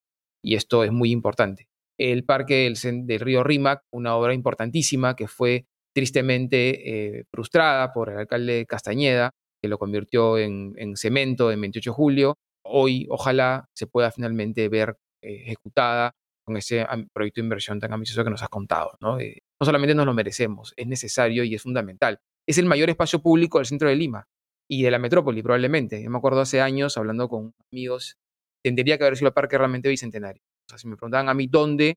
Y 0.44 0.56
esto 0.56 0.84
es 0.84 0.92
muy 0.92 1.12
importante. 1.12 1.68
El 1.98 2.26
parque 2.26 2.72
del, 2.84 3.20
río 3.20 3.44
Rímac, 3.44 3.82
una 3.92 4.16
obra 4.16 4.34
importantísima 4.34 5.16
que 5.16 5.28
fue 5.28 5.66
tristemente 5.94 7.18
eh, 7.20 7.24
frustrada 7.32 7.94
por 7.94 8.10
el 8.10 8.18
alcalde 8.18 8.66
Castañeda, 8.68 9.32
que 9.62 9.70
lo 9.70 9.78
convirtió 9.78 10.38
en, 10.38 10.76
cemento 10.98 11.52
en 11.52 11.62
28 11.62 11.90
de 11.90 11.94
julio. 11.94 12.38
Hoy, 12.66 13.08
ojalá 13.10 13.70
se 13.74 13.88
pueda 13.88 14.12
finalmente 14.12 14.68
ver 14.68 14.98
eh, 15.22 15.44
ejecutada 15.46 16.12
con 16.46 16.58
ese 16.58 16.86
proyecto 17.14 17.42
de 17.42 17.46
inversión 17.46 17.80
tan 17.80 17.94
ambicioso 17.94 18.24
que 18.24 18.30
nos 18.30 18.44
has 18.44 18.50
contado. 18.50 18.98
¿no? 19.00 19.20
Eh, 19.20 19.42
no 19.60 19.66
solamente 19.66 19.96
nos 19.96 20.06
lo 20.06 20.14
merecemos, 20.14 20.74
es 20.76 20.86
necesario 20.86 21.44
y 21.44 21.56
es 21.56 21.62
fundamental. 21.62 22.20
Es 22.46 22.58
el 22.58 22.66
mayor 22.66 22.90
espacio 22.90 23.20
público 23.22 23.58
del 23.58 23.66
centro 23.66 23.90
de 23.90 23.96
Lima 23.96 24.28
y 24.68 24.84
de 24.84 24.92
la 24.92 25.00
metrópoli, 25.00 25.42
probablemente. 25.42 26.02
Yo 26.02 26.10
me 26.10 26.18
acuerdo 26.18 26.42
hace 26.42 26.62
años 26.62 26.98
hablando 26.98 27.30
con 27.30 27.54
amigos, 27.72 28.18
tendría 28.64 28.98
que 28.98 29.04
haber 29.04 29.18
sido 29.18 29.30
el 29.30 29.34
parque 29.34 29.58
realmente 29.58 29.90
bicentenario. 29.90 30.42
O 30.68 30.70
sea, 30.70 30.78
si 30.78 30.88
me 30.88 30.96
preguntaban 30.96 31.30
a 31.30 31.34
mí 31.34 31.48
dónde 31.48 31.96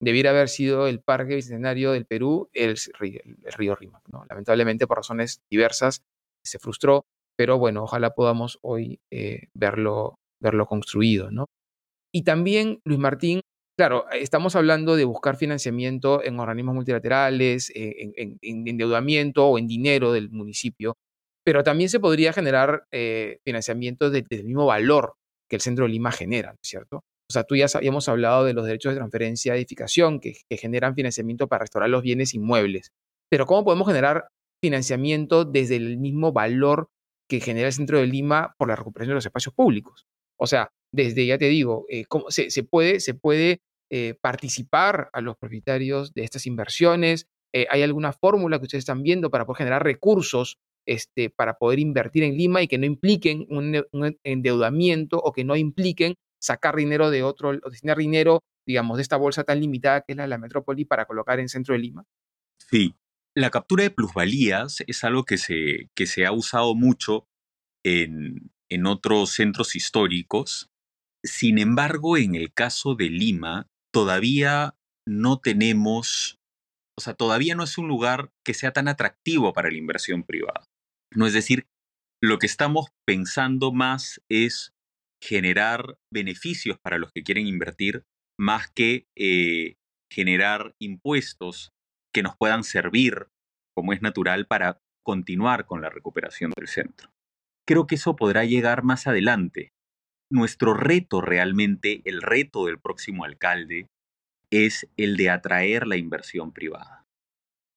debiera 0.00 0.30
haber 0.30 0.48
sido 0.48 0.86
el 0.86 1.00
parque 1.00 1.36
bicentenario 1.36 1.92
del 1.92 2.06
Perú, 2.06 2.48
el, 2.52 2.76
el, 3.00 3.52
río 3.52 3.74
Rímac. 3.74 4.02
¿no? 4.10 4.24
Lamentablemente, 4.28 4.86
por 4.86 4.98
razones 4.98 5.40
diversas, 5.50 6.02
se 6.44 6.58
frustró, 6.58 7.04
pero 7.36 7.58
bueno, 7.58 7.84
ojalá 7.84 8.10
podamos 8.10 8.58
hoy 8.62 9.00
eh, 9.10 9.48
verlo, 9.54 10.18
verlo 10.40 10.66
construido. 10.66 11.30
¿no? 11.30 11.46
Y 12.12 12.24
también, 12.24 12.80
Luis 12.84 12.98
Martín, 12.98 13.40
Claro, 13.80 14.04
estamos 14.10 14.56
hablando 14.56 14.94
de 14.94 15.06
buscar 15.06 15.36
financiamiento 15.38 16.22
en 16.22 16.38
organismos 16.38 16.74
multilaterales, 16.74 17.70
eh, 17.74 18.12
en, 18.14 18.38
endeudamiento 18.42 19.46
o 19.46 19.58
en 19.58 19.66
dinero 19.66 20.12
del 20.12 20.28
municipio, 20.28 20.98
pero 21.44 21.62
también 21.62 21.88
se 21.88 22.00
podría 22.00 22.32
generar 22.32 22.84
eh, 22.90 23.38
financiamiento 23.44 24.10
del 24.10 24.26
mismo 24.44 24.66
valor 24.66 25.14
que 25.48 25.56
el 25.56 25.62
centro 25.62 25.84
de 25.84 25.92
Lima 25.92 26.12
genera, 26.12 26.54
¿cierto? 26.62 26.98
O 26.98 27.32
sea, 27.32 27.44
tú 27.44 27.56
ya 27.56 27.66
habíamos 27.74 28.08
hablado 28.08 28.44
de 28.44 28.54
los 28.54 28.66
derechos 28.66 28.92
de 28.92 28.98
transferencia 28.98 29.52
de 29.52 29.58
edificación 29.58 30.20
que, 30.20 30.34
generan 30.50 30.94
financiamiento 30.94 31.48
para 31.48 31.60
restaurar 31.60 31.90
los 31.90 32.02
bienes 32.02 32.34
inmuebles, 32.34 32.92
pero 33.30 33.46
¿cómo 33.46 33.64
podemos 33.64 33.86
generar 33.86 34.28
financiamiento 34.62 35.44
desde 35.44 35.76
el 35.76 35.96
mismo 35.96 36.32
valor 36.32 36.88
que 37.28 37.40
genera 37.40 37.68
el 37.68 37.72
centro 37.72 37.98
de 37.98 38.06
Lima 38.06 38.54
por 38.58 38.68
la 38.68 38.76
recuperación 38.76 39.12
de 39.12 39.16
los 39.16 39.26
espacios 39.26 39.54
públicos? 39.54 40.06
O 40.38 40.46
sea, 40.46 40.70
desde, 40.92 41.26
ya 41.26 41.38
te 41.38 41.46
digo, 41.46 41.86
eh, 41.88 42.04
¿cómo 42.06 42.30
se, 42.30 42.50
puede, 42.64 43.00
se 43.00 43.14
puede 43.14 43.60
eh, 43.90 44.14
participar 44.20 45.08
a 45.12 45.20
los 45.20 45.36
propietarios 45.36 46.12
de 46.14 46.24
estas 46.24 46.46
inversiones? 46.46 47.26
¿Hay 47.52 47.82
alguna 47.82 48.12
fórmula 48.12 48.58
que 48.58 48.64
ustedes 48.64 48.82
están 48.82 49.02
viendo 49.02 49.28
para 49.28 49.44
poder 49.44 49.58
generar 49.58 49.82
recursos 49.82 50.58
este, 50.86 51.30
para 51.30 51.54
poder 51.54 51.78
invertir 51.78 52.22
en 52.22 52.36
Lima 52.36 52.62
y 52.62 52.68
que 52.68 52.78
no 52.78 52.86
impliquen 52.86 53.46
un, 53.48 53.84
endeudamiento 54.24 55.18
o 55.18 55.32
que 55.32 55.44
no 55.44 55.56
impliquen 55.56 56.14
sacar 56.40 56.76
dinero 56.76 57.10
de 57.10 57.22
otro, 57.22 57.50
o 57.50 57.70
destinar 57.70 57.98
dinero, 57.98 58.40
digamos, 58.66 58.96
de 58.96 59.02
esta 59.02 59.16
bolsa 59.16 59.44
tan 59.44 59.60
limitada 59.60 60.02
que 60.02 60.12
es 60.12 60.16
la 60.16 60.24
de 60.24 60.28
la 60.28 60.38
metrópoli 60.38 60.84
para 60.84 61.04
colocar 61.04 61.38
en 61.38 61.48
centro 61.48 61.74
de 61.74 61.80
Lima? 61.80 62.04
Sí, 62.58 62.94
la 63.34 63.50
captura 63.50 63.84
de 63.84 63.90
plusvalías 63.90 64.82
es 64.86 65.04
algo 65.04 65.24
que 65.24 65.38
se, 65.38 65.90
que 65.94 66.06
se 66.06 66.26
ha 66.26 66.32
usado 66.32 66.74
mucho 66.74 67.26
en, 67.84 68.50
en 68.70 68.86
otros 68.86 69.30
centros 69.30 69.76
históricos. 69.76 70.70
Sin 71.22 71.58
embargo, 71.58 72.16
en 72.16 72.34
el 72.34 72.52
caso 72.52 72.94
de 72.94 73.10
Lima, 73.10 73.66
todavía 73.92 74.76
no 75.06 75.40
tenemos, 75.40 76.38
o 76.96 77.00
sea, 77.00 77.14
todavía 77.14 77.54
no 77.54 77.64
es 77.64 77.76
un 77.78 77.88
lugar 77.88 78.32
que 78.44 78.54
sea 78.54 78.72
tan 78.72 78.88
atractivo 78.88 79.52
para 79.52 79.70
la 79.70 79.76
inversión 79.76 80.22
privada. 80.22 80.69
No 81.14 81.26
es 81.26 81.32
decir, 81.32 81.66
lo 82.22 82.38
que 82.38 82.46
estamos 82.46 82.90
pensando 83.06 83.72
más 83.72 84.20
es 84.28 84.72
generar 85.22 85.98
beneficios 86.12 86.78
para 86.78 86.98
los 86.98 87.12
que 87.12 87.22
quieren 87.22 87.46
invertir 87.46 88.04
más 88.38 88.70
que 88.70 89.06
eh, 89.16 89.74
generar 90.10 90.74
impuestos 90.80 91.72
que 92.12 92.22
nos 92.22 92.36
puedan 92.36 92.64
servir, 92.64 93.28
como 93.76 93.92
es 93.92 94.00
natural, 94.00 94.46
para 94.46 94.80
continuar 95.04 95.66
con 95.66 95.82
la 95.82 95.90
recuperación 95.90 96.52
del 96.56 96.68
centro. 96.68 97.10
Creo 97.66 97.86
que 97.86 97.96
eso 97.96 98.16
podrá 98.16 98.44
llegar 98.44 98.82
más 98.82 99.06
adelante. 99.06 99.72
Nuestro 100.30 100.74
reto 100.74 101.20
realmente, 101.20 102.02
el 102.04 102.22
reto 102.22 102.66
del 102.66 102.80
próximo 102.80 103.24
alcalde, 103.24 103.88
es 104.50 104.88
el 104.96 105.16
de 105.16 105.30
atraer 105.30 105.86
la 105.86 105.96
inversión 105.96 106.52
privada. 106.52 107.04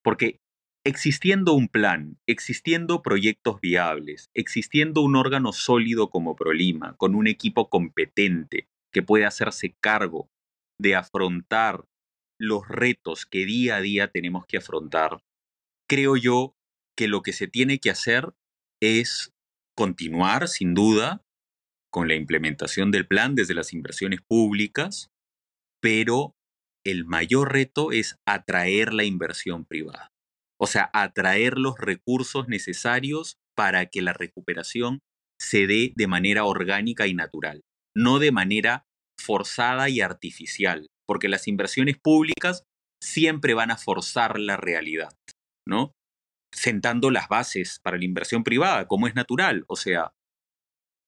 Porque 0.02 0.38
existiendo 0.86 1.54
un 1.54 1.68
plan, 1.68 2.18
existiendo 2.26 3.02
proyectos 3.02 3.60
viables, 3.60 4.30
existiendo 4.34 5.00
un 5.00 5.16
órgano 5.16 5.52
sólido 5.52 6.10
como 6.10 6.36
Prolima, 6.36 6.94
con 6.96 7.14
un 7.14 7.26
equipo 7.26 7.70
competente 7.70 8.68
que 8.92 9.02
puede 9.02 9.24
hacerse 9.24 9.74
cargo 9.80 10.28
de 10.78 10.94
afrontar 10.94 11.84
los 12.38 12.68
retos 12.68 13.26
que 13.26 13.46
día 13.46 13.76
a 13.76 13.80
día 13.80 14.08
tenemos 14.08 14.44
que 14.46 14.58
afrontar, 14.58 15.22
creo 15.88 16.16
yo 16.16 16.54
que 16.96 17.08
lo 17.08 17.22
que 17.22 17.32
se 17.32 17.48
tiene 17.48 17.78
que 17.78 17.90
hacer 17.90 18.34
es 18.82 19.32
continuar, 19.76 20.48
sin 20.48 20.74
duda, 20.74 21.22
con 21.90 22.08
la 22.08 22.14
implementación 22.14 22.90
del 22.90 23.06
plan 23.06 23.34
desde 23.34 23.54
las 23.54 23.72
inversiones 23.72 24.20
públicas, 24.20 25.10
pero 25.80 26.34
el 26.84 27.04
mayor 27.04 27.52
reto 27.52 27.92
es 27.92 28.16
atraer 28.26 28.92
la 28.92 29.04
inversión 29.04 29.64
privada. 29.64 30.13
O 30.60 30.66
sea, 30.66 30.90
atraer 30.92 31.58
los 31.58 31.78
recursos 31.78 32.48
necesarios 32.48 33.36
para 33.56 33.86
que 33.86 34.02
la 34.02 34.12
recuperación 34.12 35.00
se 35.40 35.66
dé 35.66 35.92
de 35.96 36.06
manera 36.06 36.44
orgánica 36.44 37.06
y 37.06 37.14
natural, 37.14 37.62
no 37.96 38.18
de 38.18 38.32
manera 38.32 38.84
forzada 39.20 39.88
y 39.88 40.00
artificial, 40.00 40.86
porque 41.06 41.28
las 41.28 41.48
inversiones 41.48 41.98
públicas 41.98 42.64
siempre 43.02 43.54
van 43.54 43.70
a 43.70 43.76
forzar 43.76 44.38
la 44.38 44.56
realidad, 44.56 45.10
¿no? 45.68 45.92
Sentando 46.54 47.10
las 47.10 47.28
bases 47.28 47.80
para 47.82 47.98
la 47.98 48.04
inversión 48.04 48.44
privada, 48.44 48.86
como 48.86 49.06
es 49.06 49.14
natural, 49.14 49.64
o 49.68 49.76
sea, 49.76 50.12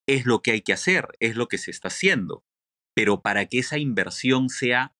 es 0.07 0.25
lo 0.25 0.41
que 0.41 0.51
hay 0.51 0.61
que 0.61 0.73
hacer, 0.73 1.07
es 1.19 1.35
lo 1.35 1.47
que 1.47 1.57
se 1.57 1.71
está 1.71 1.87
haciendo, 1.87 2.43
pero 2.95 3.21
para 3.21 3.45
que 3.45 3.59
esa 3.59 3.77
inversión 3.77 4.49
sea 4.49 4.93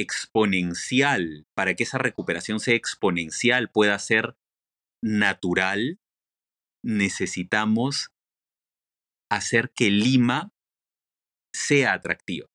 exponencial, 0.00 1.46
para 1.54 1.74
que 1.74 1.84
esa 1.84 1.98
recuperación 1.98 2.60
sea 2.60 2.74
exponencial, 2.74 3.70
pueda 3.70 3.98
ser 3.98 4.36
natural, 5.02 6.00
necesitamos 6.84 8.10
hacer 9.30 9.72
que 9.74 9.90
Lima 9.90 10.52
sea 11.54 11.92
atractiva. 11.92 12.48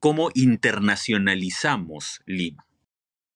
¿Cómo 0.00 0.30
internacionalizamos 0.34 2.22
Lima? 2.26 2.66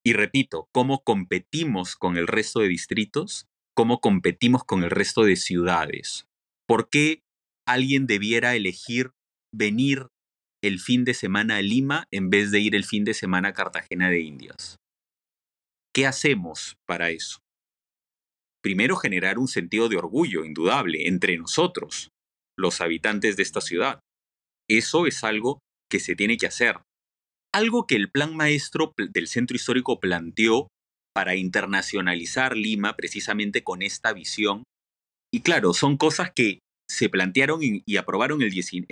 Y 0.04 0.12
repito, 0.12 0.68
¿cómo 0.72 1.02
competimos 1.02 1.96
con 1.96 2.16
el 2.16 2.26
resto 2.26 2.60
de 2.60 2.68
distritos? 2.68 3.48
¿Cómo 3.74 4.00
competimos 4.00 4.64
con 4.64 4.84
el 4.84 4.90
resto 4.90 5.22
de 5.24 5.36
ciudades? 5.36 6.26
¿Por 6.66 6.88
qué 6.88 7.22
alguien 7.66 8.06
debiera 8.06 8.54
elegir 8.54 9.12
venir 9.52 10.08
el 10.66 10.80
fin 10.80 11.04
de 11.04 11.14
semana 11.14 11.56
a 11.56 11.62
Lima 11.62 12.06
en 12.10 12.30
vez 12.30 12.50
de 12.50 12.60
ir 12.60 12.74
el 12.74 12.84
fin 12.84 13.04
de 13.04 13.14
semana 13.14 13.48
a 13.48 13.52
Cartagena 13.52 14.10
de 14.10 14.20
Indias. 14.20 14.76
¿Qué 15.94 16.06
hacemos 16.06 16.76
para 16.86 17.10
eso? 17.10 17.38
Primero, 18.62 18.96
generar 18.96 19.38
un 19.38 19.48
sentido 19.48 19.88
de 19.88 19.96
orgullo 19.96 20.44
indudable 20.44 21.06
entre 21.06 21.38
nosotros, 21.38 22.10
los 22.58 22.80
habitantes 22.80 23.36
de 23.36 23.42
esta 23.44 23.60
ciudad. 23.60 24.00
Eso 24.68 25.06
es 25.06 25.22
algo 25.22 25.60
que 25.90 26.00
se 26.00 26.16
tiene 26.16 26.36
que 26.36 26.46
hacer. 26.46 26.80
Algo 27.54 27.86
que 27.86 27.94
el 27.94 28.10
plan 28.10 28.36
maestro 28.36 28.92
del 28.96 29.28
centro 29.28 29.54
histórico 29.54 30.00
planteó 30.00 30.68
para 31.14 31.36
internacionalizar 31.36 32.56
Lima 32.56 32.96
precisamente 32.96 33.62
con 33.62 33.82
esta 33.82 34.12
visión. 34.12 34.64
Y 35.32 35.40
claro, 35.42 35.72
son 35.72 35.96
cosas 35.96 36.32
que 36.34 36.58
se 36.90 37.08
plantearon 37.08 37.60
y, 37.62 37.96
aprobaron 37.96 38.42
en 38.42 38.48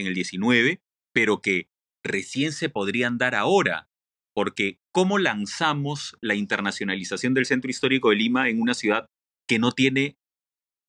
el 0.07 0.15
19, 0.15 0.79
pero 1.15 1.41
que 1.41 1.69
recién 2.05 2.53
se 2.53 2.69
podrían 2.69 3.17
dar 3.17 3.35
ahora, 3.35 3.89
porque 4.35 4.79
¿cómo 4.93 5.19
lanzamos 5.19 6.17
la 6.21 6.35
internacionalización 6.35 7.35
del 7.35 7.47
centro 7.47 7.71
histórico 7.71 8.11
de 8.11 8.17
Lima 8.17 8.49
en 8.49 8.61
una 8.61 8.75
ciudad 8.75 9.07
que 9.49 9.59
no 9.59 9.73
tiene, 9.73 10.17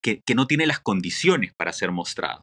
que, 0.02 0.22
no 0.34 0.46
tiene 0.46 0.66
las 0.66 0.80
condiciones 0.80 1.52
para 1.56 1.72
ser 1.72 1.92
mostrado? 1.92 2.42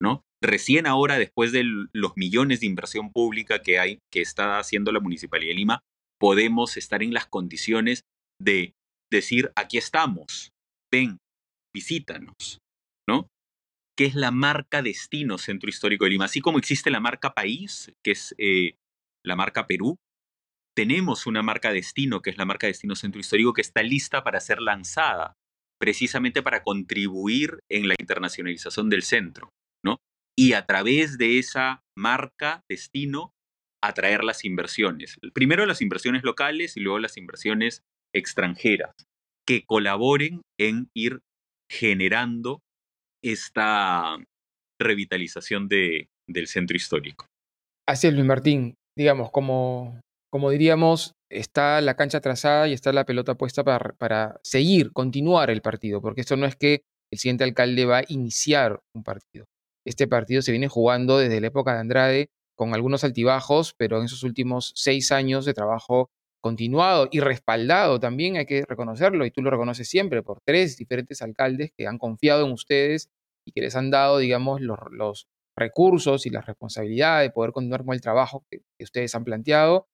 ¿no? 0.00 0.22
Recién 0.42 0.86
ahora, 0.86 1.18
después 1.18 1.52
de 1.52 1.64
los 1.92 2.16
millones 2.16 2.60
de 2.60 2.66
inversión 2.66 3.10
pública 3.10 3.62
que 3.62 3.78
hay, 3.78 3.98
que 4.12 4.20
está 4.20 4.58
haciendo 4.58 4.92
la 4.92 5.00
Municipalidad 5.00 5.50
de 5.50 5.56
Lima, 5.56 5.80
podemos 6.20 6.76
estar 6.76 7.02
en 7.02 7.14
las 7.14 7.26
condiciones 7.26 8.04
de 8.40 8.74
decir, 9.10 9.52
aquí 9.56 9.78
estamos, 9.78 10.50
ven, 10.92 11.18
visítanos, 11.74 12.58
¿no? 13.08 13.28
Que 13.96 14.06
es 14.06 14.14
la 14.14 14.30
marca 14.30 14.82
destino 14.82 15.38
Centro 15.38 15.68
Histórico 15.68 16.04
de 16.04 16.10
Lima. 16.10 16.24
Así 16.24 16.40
como 16.40 16.58
existe 16.58 16.90
la 16.90 17.00
marca 17.00 17.34
país, 17.34 17.92
que 18.02 18.12
es 18.12 18.34
eh, 18.38 18.76
la 19.24 19.36
marca 19.36 19.66
Perú, 19.66 19.98
tenemos 20.76 21.26
una 21.26 21.42
marca 21.42 21.72
destino, 21.72 22.20
que 22.20 22.30
es 22.30 22.38
la 22.38 22.44
marca 22.44 22.66
destino 22.66 22.96
Centro 22.96 23.20
Histórico, 23.20 23.52
que 23.52 23.60
está 23.60 23.82
lista 23.82 24.24
para 24.24 24.40
ser 24.40 24.60
lanzada, 24.60 25.34
precisamente 25.80 26.42
para 26.42 26.62
contribuir 26.62 27.60
en 27.70 27.88
la 27.88 27.94
internacionalización 27.98 28.90
del 28.90 29.02
centro, 29.02 29.50
¿no? 29.84 29.98
Y 30.36 30.54
a 30.54 30.66
través 30.66 31.16
de 31.16 31.38
esa 31.38 31.82
marca 31.96 32.62
destino, 32.68 33.32
atraer 33.82 34.24
las 34.24 34.44
inversiones. 34.44 35.18
Primero 35.32 35.66
las 35.66 35.80
inversiones 35.80 36.24
locales 36.24 36.76
y 36.76 36.80
luego 36.80 36.98
las 36.98 37.16
inversiones 37.16 37.82
extranjeras, 38.12 38.94
que 39.46 39.64
colaboren 39.64 40.42
en 40.58 40.88
ir 40.94 41.20
generando 41.70 42.63
esta 43.24 44.16
revitalización 44.80 45.68
de, 45.68 46.08
del 46.28 46.46
centro 46.46 46.76
histórico. 46.76 47.26
Así 47.88 48.06
es, 48.06 48.14
Luis 48.14 48.26
Martín. 48.26 48.74
Digamos, 48.96 49.30
como, 49.30 50.00
como 50.30 50.50
diríamos, 50.50 51.12
está 51.30 51.80
la 51.80 51.96
cancha 51.96 52.20
trazada 52.20 52.68
y 52.68 52.72
está 52.72 52.92
la 52.92 53.04
pelota 53.04 53.34
puesta 53.34 53.64
para, 53.64 53.94
para 53.94 54.40
seguir, 54.44 54.92
continuar 54.92 55.50
el 55.50 55.62
partido, 55.62 56.00
porque 56.00 56.20
esto 56.20 56.36
no 56.36 56.46
es 56.46 56.56
que 56.56 56.82
el 57.12 57.18
siguiente 57.18 57.44
alcalde 57.44 57.84
va 57.86 57.98
a 57.98 58.04
iniciar 58.08 58.80
un 58.94 59.02
partido. 59.02 59.46
Este 59.86 60.06
partido 60.06 60.42
se 60.42 60.52
viene 60.52 60.68
jugando 60.68 61.18
desde 61.18 61.40
la 61.40 61.48
época 61.48 61.74
de 61.74 61.80
Andrade, 61.80 62.28
con 62.56 62.72
algunos 62.72 63.04
altibajos, 63.04 63.74
pero 63.76 63.98
en 63.98 64.04
esos 64.04 64.22
últimos 64.22 64.72
seis 64.76 65.12
años 65.12 65.44
de 65.44 65.54
trabajo 65.54 66.08
continuado 66.40 67.08
y 67.10 67.20
respaldado 67.20 67.98
también, 67.98 68.36
hay 68.36 68.46
que 68.46 68.64
reconocerlo, 68.68 69.24
y 69.24 69.30
tú 69.30 69.42
lo 69.42 69.50
reconoces 69.50 69.88
siempre, 69.88 70.22
por 70.22 70.38
tres 70.44 70.76
diferentes 70.76 71.22
alcaldes 71.22 71.72
que 71.76 71.86
han 71.86 71.98
confiado 71.98 72.46
en 72.46 72.52
ustedes 72.52 73.08
y 73.46 73.52
que 73.52 73.60
les 73.60 73.76
han 73.76 73.90
dado, 73.90 74.18
digamos, 74.18 74.60
los, 74.60 75.26
recursos 75.56 76.26
y 76.26 76.30
la 76.30 76.40
responsabilidad 76.40 77.20
de 77.20 77.30
poder 77.30 77.52
continuar 77.52 77.84
con 77.84 77.94
el 77.94 78.00
trabajo 78.00 78.44
que, 78.50 78.62
ustedes 78.82 79.14
han 79.14 79.22
planteado. 79.22 79.86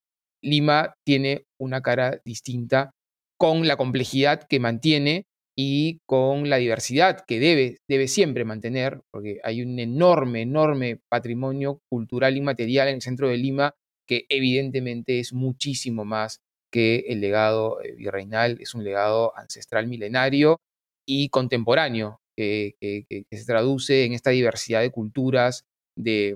Lima 0.42 0.94
tiene 1.04 1.44
una 1.58 1.82
cara 1.82 2.18
distinta 2.24 2.92
con 3.38 3.68
la 3.68 3.76
complejidad 3.76 4.46
que 4.48 4.58
mantiene 4.58 5.26
y 5.54 6.00
con 6.06 6.48
la 6.48 6.56
diversidad 6.56 7.24
que 7.26 7.40
debe, 7.40 7.76
debe 7.86 8.08
siempre 8.08 8.46
mantener, 8.46 9.02
porque 9.10 9.40
hay 9.44 9.60
un 9.60 9.78
enorme, 9.78 10.40
enorme 10.40 11.00
patrimonio 11.10 11.80
cultural 11.90 12.38
y 12.38 12.40
material 12.40 12.88
en 12.88 12.94
el 12.94 13.02
centro 13.02 13.28
de 13.28 13.36
Lima 13.36 13.74
que 14.10 14.26
evidentemente 14.28 15.20
es 15.20 15.32
muchísimo 15.32 16.04
más 16.04 16.40
que 16.72 17.04
el 17.08 17.20
legado 17.20 17.80
eh, 17.80 17.94
virreinal, 17.94 18.58
es 18.60 18.74
un 18.74 18.82
legado 18.82 19.36
ancestral 19.36 19.86
milenario 19.86 20.60
y 21.06 21.28
contemporáneo, 21.28 22.19
que, 22.40 23.26
se 23.30 23.44
traduce 23.44 24.04
en 24.04 24.12
esta 24.12 24.30
diversidad 24.30 24.80
de 24.80 24.90
culturas, 24.90 25.64
de, 25.96 26.34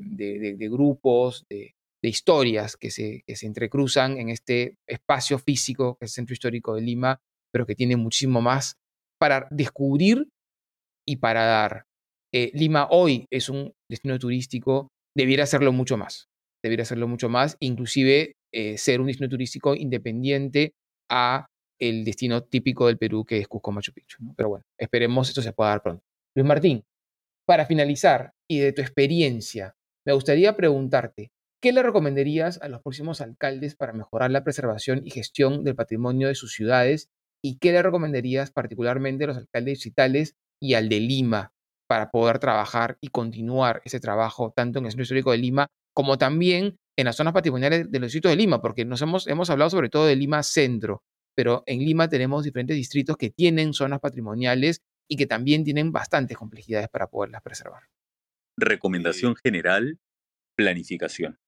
grupos, 0.71 1.45
de, 1.49 1.75
historias 2.03 2.77
que 2.77 2.91
se, 2.91 3.25
entrecruzan 3.27 4.19
en 4.19 4.29
este 4.29 4.77
espacio 4.87 5.39
físico 5.39 5.97
que 5.99 6.05
es 6.05 6.13
el 6.13 6.15
Centro 6.15 6.35
Histórico 6.35 6.75
de 6.75 6.83
Lima, 6.83 7.21
pero 7.53 7.67
que 7.67 7.75
tiene 7.75 7.97
muchísimo 7.97 8.43
más 8.43 8.77
para 9.19 9.47
descubrir 9.51 10.29
y 11.07 11.17
para 11.17 11.45
dar. 11.45 11.87
Eh, 12.33 12.51
Lima 12.53 12.89
hoy 12.91 13.27
es 13.31 13.49
un 13.49 13.73
destino 13.89 14.19
turístico, 14.19 14.89
debiera 15.17 15.47
serlo 15.47 15.73
mucho 15.73 15.97
más 15.97 16.29
debería 16.65 16.85
hacerlo 16.85 17.07
mucho 17.07 17.29
más, 17.29 17.59
inclusive 17.61 18.37
eh, 18.53 18.79
ser 18.79 19.03
un 19.03 19.09
destino 19.09 19.29
turístico 19.29 19.75
independiente 19.75 20.73
a 21.11 21.47
el 21.89 22.05
destino 22.05 22.43
típico 22.43 22.87
del 22.87 22.99
Perú 22.99 23.25
que 23.25 23.39
es 23.39 23.49
Cusco 23.49 23.73
Machu 23.73 23.93
Picchu. 23.93 24.19
Pero 24.37 24.49
bueno, 24.51 24.65
esperemos 24.79 25.29
esto 25.29 25.43
se 25.43 25.53
pueda 25.53 25.71
dar 25.71 25.83
pronto. 25.83 26.05
Luis 26.35 26.47
Martín, 26.47 26.85
para 27.47 27.67
finalizar 27.67 28.33
y 28.49 28.59
de 28.59 28.73
tu 28.73 28.83
experiencia, 28.83 29.77
me 30.07 30.13
gustaría 30.13 30.57
preguntarte, 30.57 31.31
¿qué 31.63 31.73
le 31.73 31.83
recomendarías 31.83 32.61
a 32.63 32.69
los 32.69 32.83
próximos 32.83 33.21
alcaldes 33.21 33.75
para 33.75 33.93
mejorar 33.93 34.31
la 34.31 34.45
preservación 34.45 35.03
y 35.05 35.11
gestión 35.11 35.65
del 35.65 35.77
patrimonio 35.77 36.29
de 36.29 36.35
sus 36.35 36.53
ciudades? 36.53 37.11
¿Y 37.43 37.59
qué 37.59 37.73
le 37.73 37.83
recomendarías 37.83 38.51
particularmente 38.51 39.25
a 39.25 39.27
los 39.29 39.37
alcaldes 39.37 39.79
digitales 39.79 40.37
y 40.61 40.75
al 40.75 40.89
de 40.89 41.01
Lima 41.01 41.53
para 41.87 42.11
poder 42.11 42.39
trabajar 42.39 42.97
y 43.01 43.09
continuar 43.09 43.83
ese 43.85 44.01
trabajo 44.01 44.53
tanto 44.55 44.79
en 44.79 44.87
el 44.87 44.91
Centro 44.91 45.03
Histórico 45.03 45.33
de 45.33 45.39
Lima 45.39 45.69
como 45.95 46.19
también 46.19 46.77
en 46.97 47.05
las 47.07 47.17
zonas 47.17 47.35
patrimoniales 47.35 47.91
de 47.91 47.99
los 47.99 48.09
distritos 48.09 48.31
de 48.31 48.37
Lima, 48.37 48.61
porque 48.61 48.85
nos 48.85 49.03
hemos, 49.03 49.27
hemos 49.27 49.51
hablado 49.51 49.71
sobre 49.71 49.89
todo 49.89 50.07
de 50.07 50.17
Lima 50.17 50.43
Centro, 50.43 51.03
pero 51.35 51.63
en 51.67 51.81
Lima 51.81 52.09
tenemos 52.09 52.45
diferentes 52.45 52.77
distritos 52.77 53.17
que 53.17 53.31
tienen 53.31 53.75
zonas 53.75 54.01
patrimoniales 54.01 54.83
y 55.09 55.17
que 55.17 55.27
también 55.27 55.65
tienen 55.65 55.93
bastantes 55.93 56.37
complejidades 56.37 56.89
para 56.89 57.09
poderlas 57.09 57.43
preservar. 57.43 57.85
Recomendación 58.57 59.35
general, 59.37 59.99
planificación. 60.57 61.39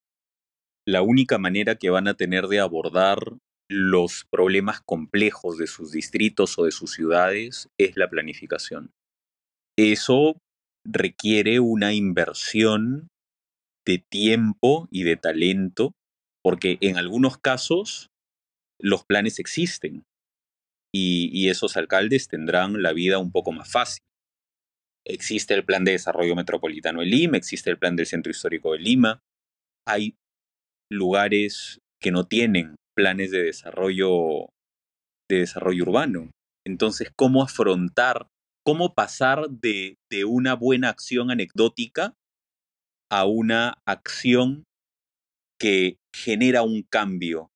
La 0.86 1.02
única 1.02 1.38
manera 1.38 1.76
que 1.76 1.90
van 1.90 2.08
a 2.08 2.14
tener 2.14 2.46
de 2.46 2.60
abordar 2.60 3.18
los 3.68 4.24
problemas 4.30 4.80
complejos 4.80 5.58
de 5.58 5.66
sus 5.66 5.92
distritos 5.92 6.58
o 6.58 6.64
de 6.64 6.70
sus 6.70 6.92
ciudades 6.92 7.68
es 7.78 7.96
la 7.96 8.08
planificación. 8.08 8.92
Eso 9.76 10.40
requiere 10.84 11.58
una 11.60 11.92
inversión 11.92 13.08
de 13.84 13.98
tiempo 13.98 14.88
y 14.90 15.02
de 15.02 15.16
talento, 15.16 15.92
porque 16.42 16.78
en 16.80 16.96
algunos 16.96 17.38
casos 17.38 18.10
los 18.80 19.04
planes 19.04 19.38
existen 19.38 20.04
y, 20.94 21.48
esos 21.50 21.76
alcaldes 21.76 22.28
tendrán 22.28 22.82
la 22.82 22.92
vida 22.92 23.18
un 23.18 23.30
poco 23.30 23.52
más 23.52 23.70
fácil. 23.70 24.02
Existe 25.06 25.54
el 25.54 25.64
plan 25.64 25.84
de 25.84 25.92
desarrollo 25.92 26.34
metropolitano 26.34 27.00
de 27.00 27.06
Lima, 27.06 27.36
existe 27.36 27.70
el 27.70 27.78
plan 27.78 27.96
del 27.96 28.06
centro 28.06 28.30
histórico 28.30 28.72
de 28.72 28.78
Lima. 28.78 29.20
Hay 29.86 30.16
lugares 30.90 31.78
que 32.00 32.10
no 32.10 32.26
tienen 32.26 32.76
planes 32.96 33.30
de 33.30 33.42
desarrollo, 33.42 34.48
de 35.30 35.38
desarrollo 35.38 35.84
urbano. 35.84 36.30
Entonces, 36.66 37.12
¿cómo 37.14 37.42
afrontar, 37.42 38.28
cómo 38.64 38.94
pasar 38.94 39.48
de, 39.50 39.96
una 40.26 40.54
buena 40.54 40.88
acción 40.88 41.30
anecdótica 41.30 42.14
a 43.10 43.26
una 43.26 43.78
acción 43.86 44.64
que 45.60 45.98
genera 46.14 46.62
un 46.62 46.82
cambio 46.82 47.50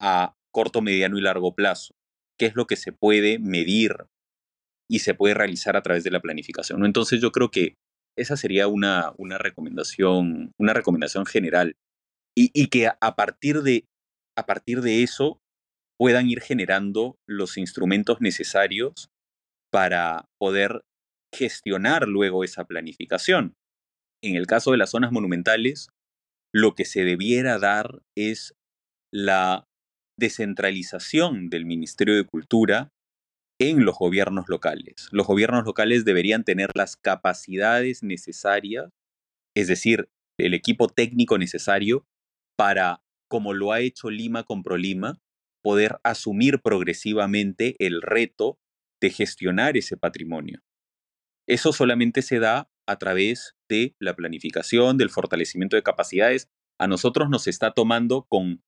a 0.00 0.33
corto, 0.54 0.80
mediano 0.80 1.18
y 1.18 1.20
largo 1.20 1.54
plazo? 1.54 1.94
¿Qué 2.38 2.46
es 2.46 2.54
lo 2.54 2.66
que 2.66 2.76
se 2.76 2.92
puede 2.92 3.38
medir 3.38 4.06
y 4.88 5.00
se 5.00 5.14
puede 5.14 5.34
realizar 5.34 5.76
a 5.76 5.82
través 5.82 6.04
de 6.04 6.10
la 6.10 6.20
planificación? 6.20 6.86
Entonces, 6.86 7.20
yo 7.20 7.32
creo 7.32 7.50
que 7.50 7.74
esa 8.16 8.36
sería 8.36 8.68
una, 8.68 9.12
una 9.18 9.38
recomendación, 9.38 10.52
una 10.58 10.72
recomendación 10.72 11.26
general. 11.26 11.76
Y, 12.36 12.50
y 12.54 12.68
que 12.68 12.88
a 12.88 13.16
partir 13.16 13.62
de 13.62 13.86
a 14.36 14.46
partir 14.46 14.80
de 14.80 15.02
eso 15.02 15.40
puedan 15.98 16.28
ir 16.28 16.40
generando 16.40 17.16
los 17.28 17.56
instrumentos 17.56 18.20
necesarios 18.20 19.10
para 19.72 20.28
poder 20.38 20.82
gestionar 21.32 22.08
luego 22.08 22.44
esa 22.44 22.64
planificación. 22.64 23.54
En 24.22 24.36
el 24.36 24.46
caso 24.46 24.72
de 24.72 24.78
las 24.78 24.90
zonas 24.90 25.12
monumentales, 25.12 25.88
lo 26.52 26.74
que 26.74 26.84
se 26.84 27.04
debiera 27.04 27.58
dar 27.58 28.02
es 28.16 28.54
la 29.12 29.66
descentralización 30.18 31.48
del 31.48 31.66
Ministerio 31.66 32.16
de 32.16 32.24
Cultura 32.24 32.92
en 33.60 33.84
los 33.84 33.96
gobiernos 33.96 34.46
locales. 34.48 35.08
Los 35.12 35.26
gobiernos 35.26 35.64
locales 35.64 36.04
deberían 36.04 36.44
tener 36.44 36.70
las 36.74 36.96
capacidades 36.96 38.02
necesarias, 38.02 38.90
es 39.56 39.68
decir, 39.68 40.08
el 40.38 40.54
equipo 40.54 40.88
técnico 40.88 41.38
necesario 41.38 42.06
para 42.56 43.02
como 43.28 43.52
lo 43.52 43.72
ha 43.72 43.80
hecho 43.80 44.10
Lima 44.10 44.44
con 44.44 44.62
ProLima, 44.62 45.20
poder 45.62 45.98
asumir 46.04 46.60
progresivamente 46.60 47.74
el 47.78 48.02
reto 48.02 48.58
de 49.00 49.10
gestionar 49.10 49.76
ese 49.76 49.96
patrimonio. 49.96 50.60
Eso 51.48 51.72
solamente 51.72 52.22
se 52.22 52.38
da 52.38 52.70
a 52.86 52.98
través 52.98 53.54
de 53.68 53.94
la 53.98 54.14
planificación, 54.14 54.98
del 54.98 55.10
fortalecimiento 55.10 55.76
de 55.76 55.82
capacidades. 55.82 56.48
A 56.78 56.86
nosotros 56.86 57.28
nos 57.30 57.46
está 57.46 57.72
tomando 57.72 58.26
con 58.28 58.62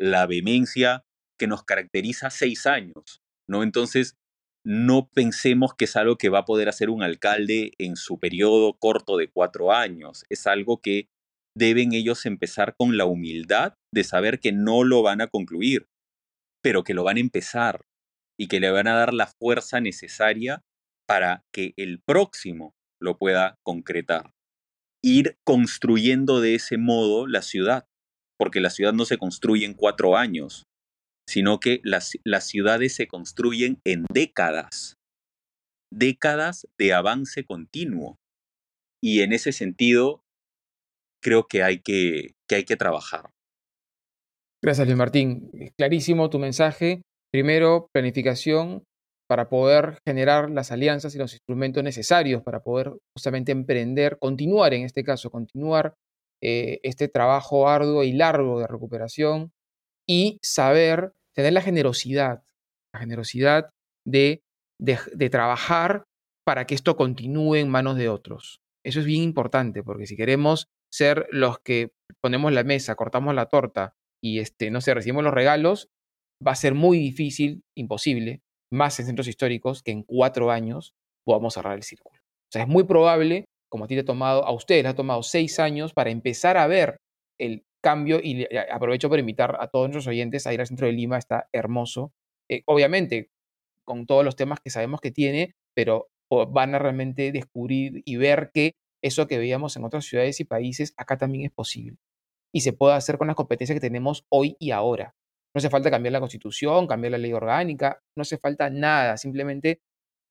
la 0.00 0.26
vehemencia 0.26 1.04
que 1.38 1.46
nos 1.46 1.64
caracteriza 1.64 2.30
seis 2.30 2.66
años, 2.66 3.22
¿no? 3.48 3.62
Entonces, 3.62 4.16
no 4.64 5.08
pensemos 5.08 5.74
que 5.74 5.86
es 5.86 5.96
algo 5.96 6.16
que 6.16 6.28
va 6.28 6.40
a 6.40 6.44
poder 6.44 6.68
hacer 6.68 6.90
un 6.90 7.02
alcalde 7.02 7.72
en 7.78 7.96
su 7.96 8.18
periodo 8.18 8.74
corto 8.78 9.16
de 9.16 9.30
cuatro 9.30 9.72
años. 9.72 10.24
Es 10.28 10.46
algo 10.46 10.80
que 10.80 11.08
deben 11.56 11.92
ellos 11.92 12.26
empezar 12.26 12.74
con 12.76 12.96
la 12.96 13.06
humildad 13.06 13.74
de 13.92 14.04
saber 14.04 14.38
que 14.38 14.52
no 14.52 14.84
lo 14.84 15.02
van 15.02 15.20
a 15.20 15.28
concluir, 15.28 15.86
pero 16.62 16.84
que 16.84 16.94
lo 16.94 17.04
van 17.04 17.16
a 17.16 17.20
empezar 17.20 17.84
y 18.38 18.48
que 18.48 18.60
le 18.60 18.70
van 18.70 18.86
a 18.86 18.94
dar 18.94 19.14
la 19.14 19.26
fuerza 19.26 19.80
necesaria 19.80 20.62
para 21.06 21.42
que 21.52 21.72
el 21.76 22.00
próximo 22.00 22.74
lo 23.00 23.18
pueda 23.18 23.56
concretar. 23.64 24.32
Ir 25.02 25.38
construyendo 25.44 26.40
de 26.40 26.54
ese 26.54 26.76
modo 26.76 27.26
la 27.26 27.42
ciudad, 27.42 27.86
porque 28.40 28.60
la 28.60 28.70
ciudad 28.70 28.94
no 28.94 29.04
se 29.04 29.18
construye 29.18 29.66
en 29.66 29.74
cuatro 29.74 30.16
años, 30.16 30.64
sino 31.28 31.60
que 31.60 31.82
las, 31.84 32.12
las 32.24 32.46
ciudades 32.46 32.94
se 32.94 33.06
construyen 33.06 33.80
en 33.84 34.06
décadas, 34.10 34.94
décadas 35.92 36.66
de 36.78 36.94
avance 36.94 37.44
continuo. 37.44 38.16
Y 39.04 39.20
en 39.20 39.34
ese 39.34 39.52
sentido, 39.52 40.22
creo 41.22 41.48
que 41.48 41.62
hay 41.62 41.80
que, 41.80 42.32
que, 42.48 42.54
hay 42.54 42.64
que 42.64 42.76
trabajar. 42.76 43.28
Gracias, 44.64 44.86
Luis 44.86 44.96
Martín. 44.96 45.50
Clarísimo 45.76 46.30
tu 46.30 46.38
mensaje. 46.38 47.02
Primero, 47.30 47.88
planificación 47.92 48.84
para 49.28 49.50
poder 49.50 49.98
generar 50.08 50.48
las 50.48 50.72
alianzas 50.72 51.14
y 51.14 51.18
los 51.18 51.34
instrumentos 51.34 51.84
necesarios 51.84 52.42
para 52.42 52.62
poder 52.62 52.94
justamente 53.14 53.52
emprender, 53.52 54.16
continuar 54.18 54.72
en 54.72 54.84
este 54.84 55.04
caso, 55.04 55.30
continuar 55.30 55.92
eh, 56.42 56.80
este 56.82 57.08
trabajo 57.08 57.68
arduo 57.68 58.02
y 58.04 58.12
largo 58.12 58.60
de 58.60 58.66
recuperación 58.66 59.52
y 60.08 60.38
saber 60.42 61.12
tener 61.34 61.52
la 61.52 61.62
generosidad, 61.62 62.42
la 62.92 63.00
generosidad 63.00 63.70
de, 64.06 64.42
de, 64.80 64.98
de 65.14 65.30
trabajar 65.30 66.04
para 66.44 66.66
que 66.66 66.74
esto 66.74 66.96
continúe 66.96 67.56
en 67.56 67.68
manos 67.68 67.96
de 67.96 68.08
otros. 68.08 68.60
Eso 68.84 69.00
es 69.00 69.06
bien 69.06 69.22
importante 69.22 69.82
porque 69.82 70.06
si 70.06 70.16
queremos 70.16 70.68
ser 70.92 71.26
los 71.30 71.58
que 71.60 71.92
ponemos 72.20 72.52
la 72.52 72.64
mesa, 72.64 72.94
cortamos 72.94 73.34
la 73.34 73.46
torta 73.46 73.94
y 74.22 74.40
este, 74.40 74.70
no 74.70 74.80
sé, 74.80 74.94
recibimos 74.94 75.24
los 75.24 75.34
regalos, 75.34 75.88
va 76.46 76.52
a 76.52 76.56
ser 76.56 76.74
muy 76.74 76.98
difícil, 76.98 77.62
imposible, 77.76 78.42
más 78.72 78.98
en 79.00 79.06
centros 79.06 79.28
históricos, 79.28 79.82
que 79.82 79.92
en 79.92 80.02
cuatro 80.02 80.50
años 80.50 80.94
podamos 81.24 81.54
cerrar 81.54 81.76
el 81.76 81.82
círculo. 81.82 82.18
O 82.18 82.52
sea, 82.52 82.62
es 82.62 82.68
muy 82.68 82.84
probable, 82.84 83.44
como 83.70 83.84
a 83.84 83.88
ti 83.88 83.94
te 83.94 84.00
ha 84.00 84.04
tomado, 84.04 84.44
a 84.44 84.52
ustedes 84.52 84.82
les 84.82 84.92
ha 84.92 84.96
tomado 84.96 85.22
seis 85.22 85.58
años 85.58 85.94
para 85.94 86.10
empezar 86.10 86.56
a 86.56 86.66
ver 86.66 86.98
el 87.38 87.64
cambio 87.82 88.20
y 88.22 88.46
aprovecho 88.70 89.08
para 89.08 89.20
invitar 89.20 89.56
a 89.60 89.68
todos 89.68 89.88
nuestros 89.88 90.08
oyentes 90.08 90.46
a 90.46 90.52
ir 90.52 90.60
al 90.60 90.66
centro 90.66 90.86
de 90.86 90.92
Lima, 90.92 91.16
está 91.16 91.48
hermoso. 91.52 92.12
Eh, 92.50 92.62
obviamente, 92.66 93.30
con 93.86 94.06
todos 94.06 94.24
los 94.24 94.36
temas 94.36 94.60
que 94.60 94.70
sabemos 94.70 95.00
que 95.00 95.10
tiene, 95.10 95.54
pero 95.74 96.08
van 96.30 96.74
a 96.74 96.78
realmente 96.78 97.32
descubrir 97.32 98.02
y 98.04 98.16
ver 98.16 98.50
que 98.52 98.74
eso 99.02 99.26
que 99.26 99.38
veíamos 99.38 99.76
en 99.76 99.84
otras 99.84 100.04
ciudades 100.04 100.40
y 100.40 100.44
países, 100.44 100.92
acá 100.96 101.16
también 101.16 101.46
es 101.46 101.52
posible. 101.52 101.96
Y 102.52 102.60
se 102.60 102.72
puede 102.72 102.94
hacer 102.94 103.18
con 103.18 103.28
las 103.28 103.36
competencias 103.36 103.76
que 103.76 103.80
tenemos 103.80 104.24
hoy 104.28 104.56
y 104.58 104.72
ahora. 104.72 105.14
No 105.54 105.58
hace 105.58 105.70
falta 105.70 105.90
cambiar 105.90 106.12
la 106.12 106.20
constitución, 106.20 106.86
cambiar 106.86 107.12
la 107.12 107.18
ley 107.18 107.32
orgánica, 107.32 108.00
no 108.16 108.22
hace 108.22 108.38
falta 108.38 108.70
nada, 108.70 109.16
simplemente 109.16 109.80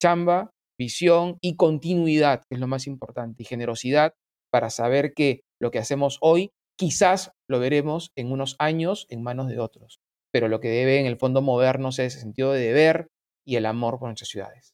chamba, 0.02 0.52
visión 0.80 1.38
y 1.42 1.58
continuidad, 1.58 2.42
que 2.50 2.56
es 2.56 2.60
lo 2.60 2.68
más 2.68 2.88
importante, 2.88 3.44
y 3.44 3.46
generosidad 3.46 4.14
para 4.50 4.72
saber 4.72 5.14
que 5.14 5.42
lo 5.62 5.70
que 5.70 5.78
hacemos 5.78 6.18
hoy 6.22 6.52
quizás 6.78 7.34
lo 7.48 7.60
veremos 7.60 8.12
en 8.16 8.32
unos 8.32 8.56
años 8.58 9.06
en 9.10 9.22
manos 9.22 9.50
de 9.50 9.60
otros, 9.60 10.00
pero 10.32 10.48
lo 10.48 10.62
que 10.62 10.70
debe 10.70 11.00
en 11.00 11.06
el 11.06 11.18
fondo 11.18 11.42
movernos 11.42 12.00
es 12.00 12.16
el 12.16 12.22
sentido 12.22 12.54
de 12.54 12.62
deber 12.62 13.10
y 13.46 13.58
el 13.58 13.66
amor 13.66 14.00
por 14.00 14.08
nuestras 14.08 14.30
ciudades. 14.30 14.74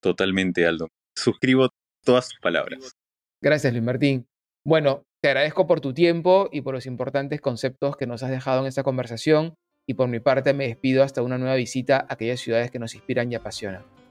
Totalmente, 0.00 0.64
Aldo. 0.64 0.88
Suscribo 1.16 1.68
todas 2.04 2.28
sus 2.28 2.38
palabras. 2.40 2.92
Gracias, 3.42 3.72
Luis 3.72 3.84
Martín. 3.84 4.26
Bueno, 4.64 5.02
te 5.20 5.28
agradezco 5.28 5.66
por 5.66 5.80
tu 5.80 5.92
tiempo 5.92 6.48
y 6.52 6.60
por 6.60 6.74
los 6.74 6.86
importantes 6.86 7.40
conceptos 7.40 7.96
que 7.96 8.06
nos 8.06 8.22
has 8.22 8.30
dejado 8.30 8.60
en 8.60 8.66
esta 8.66 8.84
conversación 8.84 9.54
y 9.88 9.94
por 9.94 10.08
mi 10.08 10.20
parte 10.20 10.54
me 10.54 10.68
despido 10.68 11.02
hasta 11.02 11.22
una 11.22 11.38
nueva 11.38 11.56
visita 11.56 11.98
a 11.98 12.14
aquellas 12.14 12.40
ciudades 12.40 12.70
que 12.70 12.78
nos 12.78 12.94
inspiran 12.94 13.32
y 13.32 13.34
apasionan. 13.34 14.01